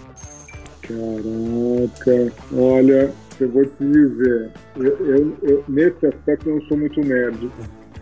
Caraca, 0.81 2.33
olha, 2.55 3.13
eu 3.43 3.49
vou 3.49 3.65
te 3.65 3.83
dizer, 3.83 4.51
eu, 4.77 4.97
eu, 5.05 5.37
eu, 5.43 5.63
nesse 5.67 6.05
aspecto 6.05 6.49
eu 6.49 6.55
não 6.55 6.61
sou 6.63 6.77
muito 6.77 7.01
nerd. 7.01 7.49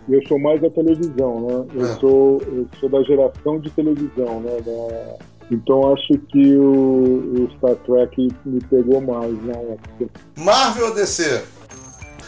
Eu 0.08 0.26
sou 0.26 0.38
mais 0.38 0.60
da 0.60 0.70
televisão, 0.70 1.40
né? 1.46 1.66
Eu, 1.74 1.86
é. 1.86 1.94
sou, 1.96 2.42
eu 2.46 2.66
sou 2.80 2.88
da 2.88 3.02
geração 3.02 3.60
de 3.60 3.70
televisão, 3.70 4.40
né? 4.40 4.56
Da, 4.64 5.18
então 5.50 5.92
acho 5.92 6.16
que 6.28 6.56
o, 6.56 7.44
o, 7.44 7.50
Star 7.56 7.74
Trek 7.76 8.28
me 8.44 8.60
pegou 8.60 9.00
mais 9.00 9.32
na 9.44 9.54
né? 9.54 9.78
época. 9.98 10.20
Marvel 10.38 10.86
ou 10.86 10.94
DC? 10.94 11.42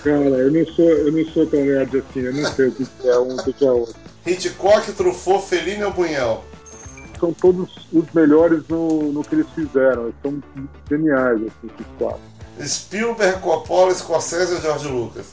Cara, 0.03 0.19
eu 0.19 0.51
não 0.51 0.67
sou, 0.67 0.89
eu 0.89 1.13
não 1.13 1.25
sou 1.27 1.47
tão 1.47 1.65
nerd 1.65 1.99
assim, 1.99 2.21
eu 2.21 2.35
não 2.35 2.45
sei 2.51 2.69
o 2.69 2.73
que 2.73 3.09
é 3.09 3.19
um 3.19 3.37
o 3.37 3.53
que 3.53 3.65
é 3.65 3.71
outro. 3.71 3.95
Hitchcock, 4.27 4.93
Truffaut, 4.93 5.47
Fellini 5.47 5.85
ou 5.85 5.93
Bunhel? 5.93 6.45
São 7.21 7.33
todos 7.33 7.71
os 7.93 8.13
melhores 8.13 8.67
no, 8.69 9.13
no 9.13 9.23
que 9.23 9.37
eles 9.37 9.47
fizeram, 9.55 10.05
eles 10.05 10.15
são 10.23 10.43
geniais, 10.89 11.37
assim, 11.37 11.71
esses 11.73 11.87
quatro. 11.99 12.32
Spielberg, 12.61 13.41
Coppola, 13.41 13.95
Scorsese 13.95 14.55
ou 14.55 14.61
George 14.61 14.89
Lucas? 14.89 15.27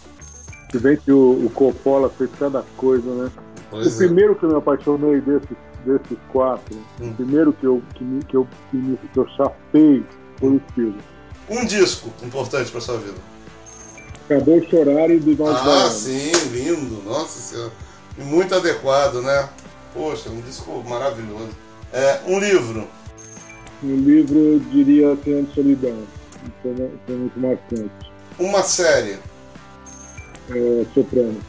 Se 0.71 0.79
bem 0.79 0.97
que 0.97 1.11
o, 1.11 1.45
o 1.45 1.49
Coppola 1.49 2.09
fez 2.09 2.29
cada 2.39 2.63
coisa, 2.77 3.09
né? 3.13 3.31
Pois 3.69 3.87
o 3.87 3.89
é. 3.89 4.05
primeiro 4.05 4.35
que 4.35 4.43
eu 4.43 4.49
me 4.49 4.55
apaixonei 4.55 5.21
desses, 5.21 5.57
desses 5.85 6.17
quatro, 6.31 6.75
hum. 7.01 7.09
o 7.09 7.13
primeiro 7.15 7.53
que 7.53 7.65
eu, 7.65 7.81
que, 7.95 8.05
que, 8.27 8.35
eu, 8.35 8.47
que, 8.71 8.97
eu 9.15 9.27
chapei 9.29 10.03
foi 10.39 10.49
o 10.49 10.61
Spielberg. 10.69 11.03
Um 11.49 11.65
disco 11.65 12.09
importante 12.23 12.71
para 12.71 12.81
sua 12.81 12.97
vida? 12.97 13.17
Acabou 14.25 14.61
chorar 14.69 15.09
e 15.09 15.19
do 15.19 15.35
Nós 15.35 15.57
Ah, 15.57 15.89
sim, 15.89 16.31
lindo, 16.51 17.01
nossa 17.03 17.39
senhora. 17.39 17.71
E 18.17 18.21
muito 18.21 18.53
adequado, 18.53 19.21
né? 19.21 19.49
Poxa, 19.93 20.29
um 20.29 20.39
disco 20.41 20.83
maravilhoso. 20.87 21.49
É, 21.91 22.19
um 22.27 22.39
livro? 22.39 22.87
Um 23.83 23.95
livro, 23.95 24.37
eu 24.37 24.59
diria, 24.59 25.15
Tem 25.15 25.47
Solidão 25.55 25.97
foi, 26.61 26.75
foi 27.05 27.15
muito 27.15 27.39
marcante. 27.39 28.11
Uma 28.39 28.63
série? 28.63 29.17
É, 30.49 30.85
Sopranos. 30.93 31.43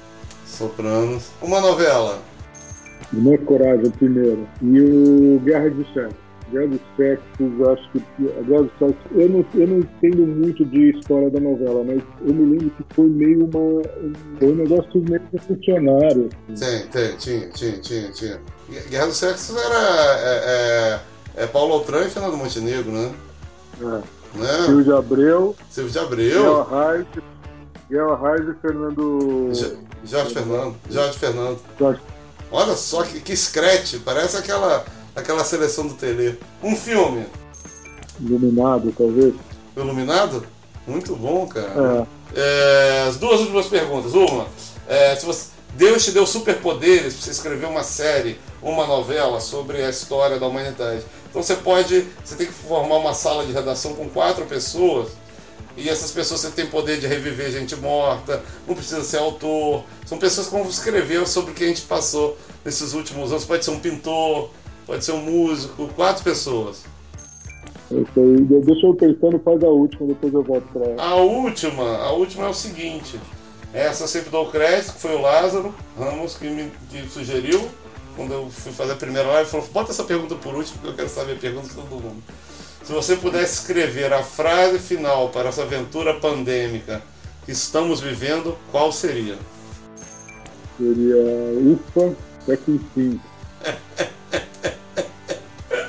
Sopranos. 0.46 1.30
Uma 1.40 1.60
novela? 1.60 2.20
Uma 3.12 3.38
Coragem, 3.38 3.86
o 3.86 3.90
primeiro. 3.90 4.46
E 4.62 4.80
o 4.80 5.40
Guerra 5.40 5.70
de 5.70 5.84
Sexo. 5.92 6.16
Guerra 6.50 6.66
dos 6.66 6.80
Sexos, 6.96 7.68
acho 7.68 7.90
que. 7.92 8.02
Guerra 8.46 8.62
dos 8.62 8.72
Sexos, 8.78 8.96
eu 9.12 9.28
não, 9.28 9.46
eu 9.54 9.66
não 9.68 9.78
entendo 9.78 10.26
muito 10.26 10.64
de 10.64 10.90
história 10.90 11.30
da 11.30 11.40
novela, 11.40 11.84
mas 11.84 12.02
eu 12.26 12.34
me 12.34 12.52
lembro 12.52 12.70
que 12.70 12.94
foi 12.94 13.06
meio 13.06 13.44
uma. 13.44 13.82
Foi 14.38 14.52
um 14.52 14.56
negócio 14.56 15.04
meio 15.08 15.22
revolucionário. 15.32 16.28
Assim. 16.52 16.66
Sim, 16.66 17.16
tinha, 17.18 17.48
tinha, 17.48 17.72
tinha, 17.78 18.12
tinha. 18.12 18.40
Guerra 18.88 19.06
dos 19.06 19.16
Sexos 19.16 19.56
era. 19.56 20.18
É, 20.18 21.00
é, 21.36 21.42
é 21.44 21.46
Paulo 21.46 21.74
Outran 21.74 22.04
e 22.04 22.10
Fernando 22.10 22.36
Montenegro, 22.36 22.90
né? 22.90 23.12
É. 23.80 24.19
Né? 24.34 24.64
Silvio 24.64 24.84
de 24.84 24.92
Abreu. 24.92 25.56
Silvio 25.70 25.92
de 25.92 25.98
Abreu. 25.98 26.66
Guel 27.90 28.14
Reis 28.22 28.48
e 28.48 28.54
Fernando. 28.60 29.50
Jorge 30.04 30.34
Fernando. 30.34 30.76
Jorge 30.88 31.18
Fernando. 31.18 31.58
Jorge. 31.78 32.00
Olha 32.52 32.74
só 32.76 33.02
que, 33.02 33.20
que 33.20 33.36
scratch, 33.36 33.96
parece 34.04 34.36
aquela, 34.36 34.84
aquela 35.14 35.44
seleção 35.44 35.86
do 35.86 35.94
Tele. 35.94 36.38
Um 36.62 36.74
filme. 36.74 37.26
Iluminado, 38.20 38.92
talvez. 38.96 39.34
Iluminado? 39.76 40.44
Muito 40.86 41.14
bom, 41.14 41.46
cara. 41.46 42.06
É. 42.34 42.40
É, 42.40 43.04
as 43.08 43.16
duas 43.16 43.40
últimas 43.40 43.66
perguntas. 43.66 44.14
Uma, 44.14 44.46
é, 44.88 45.14
se 45.16 45.26
você, 45.26 45.48
Deus 45.74 46.04
te 46.04 46.10
deu 46.10 46.26
superpoderes 46.26 47.14
para 47.14 47.22
você 47.22 47.30
escrever 47.30 47.66
uma 47.66 47.82
série, 47.82 48.38
uma 48.62 48.86
novela 48.86 49.40
sobre 49.40 49.82
a 49.82 49.90
história 49.90 50.38
da 50.38 50.46
humanidade. 50.46 51.04
Então 51.30 51.42
você 51.42 51.56
pode, 51.56 52.06
você 52.24 52.34
tem 52.34 52.46
que 52.46 52.52
formar 52.52 52.96
uma 52.96 53.14
sala 53.14 53.46
de 53.46 53.52
redação 53.52 53.94
com 53.94 54.08
quatro 54.08 54.44
pessoas. 54.46 55.08
e 55.76 55.88
essas 55.88 56.10
pessoas 56.10 56.42
têm 56.54 56.66
poder 56.66 56.98
de 56.98 57.06
reviver 57.06 57.50
gente 57.50 57.76
morta, 57.76 58.42
não 58.66 58.74
precisa 58.74 59.02
ser 59.02 59.18
autor. 59.18 59.84
São 60.04 60.18
pessoas 60.18 60.48
que 60.48 60.52
vão 60.52 60.68
escrever 60.68 61.26
sobre 61.26 61.52
o 61.52 61.54
que 61.54 61.64
a 61.64 61.68
gente 61.68 61.82
passou 61.82 62.36
nesses 62.64 62.92
últimos 62.92 63.30
anos. 63.30 63.44
Pode 63.44 63.64
ser 63.64 63.70
um 63.70 63.78
pintor, 63.78 64.50
pode 64.84 65.04
ser 65.04 65.12
um 65.12 65.22
músico, 65.22 65.88
quatro 65.94 66.24
pessoas. 66.24 66.82
Deixa 67.90 68.86
eu 68.86 68.94
pensando, 68.94 69.40
faz 69.40 69.62
a 69.64 69.68
última, 69.68 70.08
depois 70.08 70.32
eu 70.32 70.42
volto 70.42 70.66
para 70.72 71.02
A 71.02 71.14
última, 71.16 71.96
a 71.98 72.12
última 72.12 72.46
é 72.46 72.48
o 72.48 72.54
seguinte. 72.54 73.18
Essa 73.72 74.06
sempre 74.06 74.30
dou 74.30 74.50
crédito, 74.50 74.94
que 74.94 75.00
foi 75.00 75.14
o 75.14 75.20
Lázaro 75.20 75.72
Ramos 75.96 76.36
que 76.36 76.48
me 76.48 76.70
que 76.90 77.08
sugeriu. 77.08 77.68
Quando 78.16 78.32
eu 78.32 78.50
fui 78.50 78.72
fazer 78.72 78.92
a 78.92 78.96
primeira 78.96 79.28
live, 79.28 79.50
falou: 79.50 79.66
bota 79.68 79.92
essa 79.92 80.04
pergunta 80.04 80.34
por 80.34 80.54
último, 80.54 80.78
porque 80.78 80.88
eu 80.88 80.96
quero 80.96 81.08
saber 81.08 81.32
a 81.32 81.36
pergunta 81.36 81.68
de 81.68 81.74
todo 81.74 81.90
mundo. 81.90 82.22
Se 82.84 82.92
você 82.92 83.16
pudesse 83.16 83.60
escrever 83.60 84.12
a 84.12 84.22
frase 84.22 84.78
final 84.78 85.28
para 85.28 85.48
essa 85.48 85.62
aventura 85.62 86.14
pandêmica 86.14 87.02
que 87.44 87.52
estamos 87.52 88.00
vivendo, 88.00 88.56
qual 88.70 88.90
seria? 88.92 89.36
Seria 90.76 91.16
ufa, 91.56 92.16
é 92.48 92.56
que 92.56 92.72
enfim. 92.72 93.20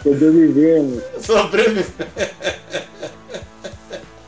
Sobrevivemos. 0.04 1.04
Sobrevivemos. 1.22 1.92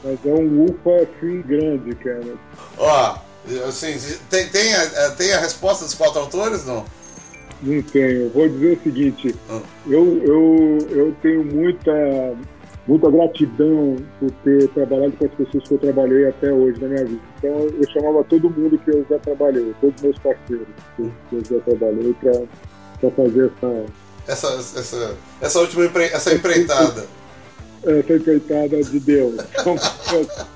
Mas 0.04 0.20
é 0.26 0.30
um 0.30 0.66
ufa 0.66 1.04
assim 1.04 1.42
grande, 1.42 1.96
cara. 1.96 2.36
Ó, 2.78 3.18
assim, 3.68 3.98
tem, 4.30 4.48
tem, 4.50 4.74
a, 4.74 5.12
tem 5.12 5.34
a 5.34 5.40
resposta 5.40 5.86
dos 5.86 5.94
quatro 5.94 6.20
autores, 6.20 6.66
não? 6.66 6.86
Não 7.64 7.82
tenho. 7.82 8.30
Vou 8.30 8.48
dizer 8.48 8.78
o 8.78 8.84
seguinte, 8.84 9.36
hum. 9.50 9.62
eu, 9.88 10.24
eu, 10.24 10.78
eu 10.90 11.16
tenho 11.22 11.44
muita, 11.46 12.36
muita 12.86 13.10
gratidão 13.10 13.96
por 14.20 14.30
ter 14.44 14.68
trabalhado 14.70 15.14
com 15.14 15.26
as 15.26 15.32
pessoas 15.32 15.68
que 15.68 15.74
eu 15.74 15.80
trabalhei 15.80 16.28
até 16.28 16.52
hoje 16.52 16.80
na 16.82 16.90
minha 16.90 17.06
vida. 17.06 17.22
Então 17.38 17.52
eu 17.52 17.90
chamava 17.92 18.24
todo 18.26 18.50
mundo 18.50 18.78
que 18.78 18.92
eu 18.92 19.06
já 19.10 19.18
trabalhei, 19.20 19.74
todos 19.80 20.02
meus 20.02 20.20
parceiros 20.20 20.68
que 20.98 21.12
eu 21.32 21.44
já 21.50 21.60
trabalhei 21.64 22.14
para 22.22 23.12
fazer 23.12 23.52
essa 23.58 23.86
essa, 24.28 24.48
essa, 24.80 25.18
essa 25.42 25.60
última 25.60 25.86
empre... 25.86 26.06
essa 26.06 26.34
empreitada? 26.34 27.06
Essa 27.84 28.14
empreitada 28.14 28.82
de 28.82 29.00
Deus. 29.00 29.36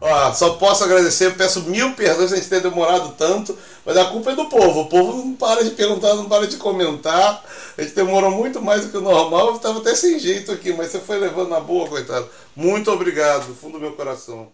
Ó, 0.00 0.32
só 0.32 0.54
posso 0.54 0.82
agradecer, 0.82 1.36
peço 1.36 1.60
mil 1.64 1.94
perdões 1.94 2.32
a 2.32 2.36
gente 2.36 2.48
ter 2.48 2.62
demorado 2.62 3.14
tanto, 3.18 3.56
mas 3.84 3.96
a 3.98 4.06
culpa 4.06 4.32
é 4.32 4.34
do 4.34 4.46
povo. 4.46 4.80
O 4.80 4.88
povo 4.88 5.18
não 5.18 5.34
para 5.34 5.62
de 5.62 5.70
perguntar, 5.70 6.14
não 6.14 6.26
para 6.26 6.46
de 6.46 6.56
comentar. 6.56 7.44
A 7.76 7.82
gente 7.82 7.94
demorou 7.94 8.30
muito 8.30 8.62
mais 8.62 8.84
do 8.84 8.90
que 8.90 8.96
o 8.96 9.02
normal, 9.02 9.48
eu 9.48 9.56
estava 9.56 9.78
até 9.78 9.94
sem 9.94 10.18
jeito 10.18 10.52
aqui, 10.52 10.72
mas 10.72 10.88
você 10.88 11.00
foi 11.00 11.18
levando 11.18 11.50
na 11.50 11.60
boa, 11.60 11.86
coitado. 11.86 12.26
Muito 12.56 12.90
obrigado, 12.90 13.46
do 13.46 13.54
fundo 13.54 13.74
do 13.74 13.80
meu 13.80 13.92
coração. 13.92 14.48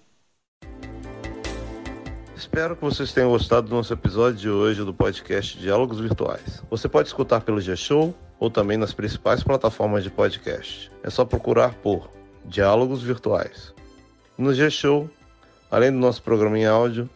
Espero 2.37 2.77
que 2.77 2.83
vocês 2.83 3.13
tenham 3.13 3.31
gostado 3.31 3.69
do 3.69 3.75
nosso 3.75 3.93
episódio 3.93 4.39
de 4.39 4.51
hoje 4.51 4.85
do 4.85 4.93
podcast 4.93 5.57
Diálogos 5.59 6.01
Virtuais. 6.01 6.63
Você 6.71 6.89
pode 6.89 7.09
escutar 7.09 7.41
pelo 7.41 7.61
G-Show 7.61 8.15
ou 8.39 8.51
também 8.51 8.77
nas 8.77 8.93
principais 8.93 9.43
plataformas 9.43 10.03
de 10.05 10.11
podcast. 10.11 10.91
É 11.03 11.11
só 11.11 11.25
procurar 11.25 11.75
por 11.75 12.11
Diálogos 12.45 13.03
Virtuais. 13.03 13.73
No 14.37 14.53
G-Show, 14.53 15.09
além 15.71 15.93
do 15.93 15.99
nosso 15.99 16.23
programa 16.23 16.59
em 16.59 16.67
áudio, 16.67 17.09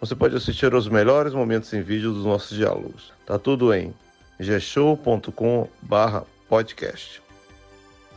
você 0.00 0.14
pode 0.14 0.36
assistir 0.36 0.72
aos 0.72 0.88
melhores 0.88 1.34
momentos 1.34 1.72
em 1.72 1.82
vídeo 1.82 2.12
dos 2.12 2.24
nossos 2.24 2.56
diálogos. 2.56 3.12
Tá 3.26 3.36
tudo 3.38 3.74
em 3.74 3.92
gshow.com/podcast. 4.38 7.20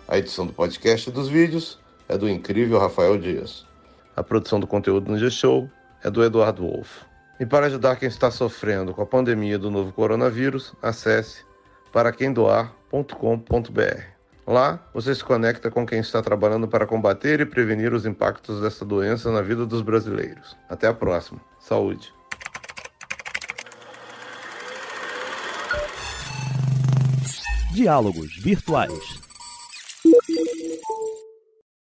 A 0.07 0.17
edição 0.17 0.45
do 0.45 0.53
podcast 0.53 1.09
e 1.09 1.13
dos 1.13 1.27
vídeos 1.27 1.79
é 2.07 2.15
do 2.17 2.29
incrível 2.29 2.79
Rafael 2.79 3.17
Dias. 3.17 3.65
A 4.15 4.21
produção 4.21 4.59
do 4.59 4.67
conteúdo 4.67 5.11
no 5.11 5.17
G-Show 5.17 5.67
é 6.03 6.09
do 6.09 6.23
Eduardo 6.23 6.63
Wolff. 6.63 7.01
E 7.39 7.45
para 7.45 7.65
ajudar 7.65 7.95
quem 7.95 8.07
está 8.07 8.29
sofrendo 8.29 8.93
com 8.93 9.01
a 9.01 9.05
pandemia 9.05 9.57
do 9.57 9.71
novo 9.71 9.91
coronavírus, 9.91 10.73
acesse 10.81 11.43
paraquemdoar.com.br. 11.91 14.11
Lá 14.51 14.81
você 14.93 15.15
se 15.15 15.23
conecta 15.23 15.71
com 15.71 15.85
quem 15.85 15.99
está 15.99 16.21
trabalhando 16.21 16.67
para 16.67 16.85
combater 16.85 17.39
e 17.39 17.45
prevenir 17.45 17.93
os 17.93 18.05
impactos 18.05 18.59
dessa 18.59 18.83
doença 18.83 19.31
na 19.31 19.41
vida 19.41 19.65
dos 19.65 19.81
brasileiros. 19.81 20.57
Até 20.67 20.87
a 20.87 20.93
próxima. 20.93 21.39
Saúde. 21.57 22.13
Diálogos 27.71 28.35
Virtuais. 28.43 29.20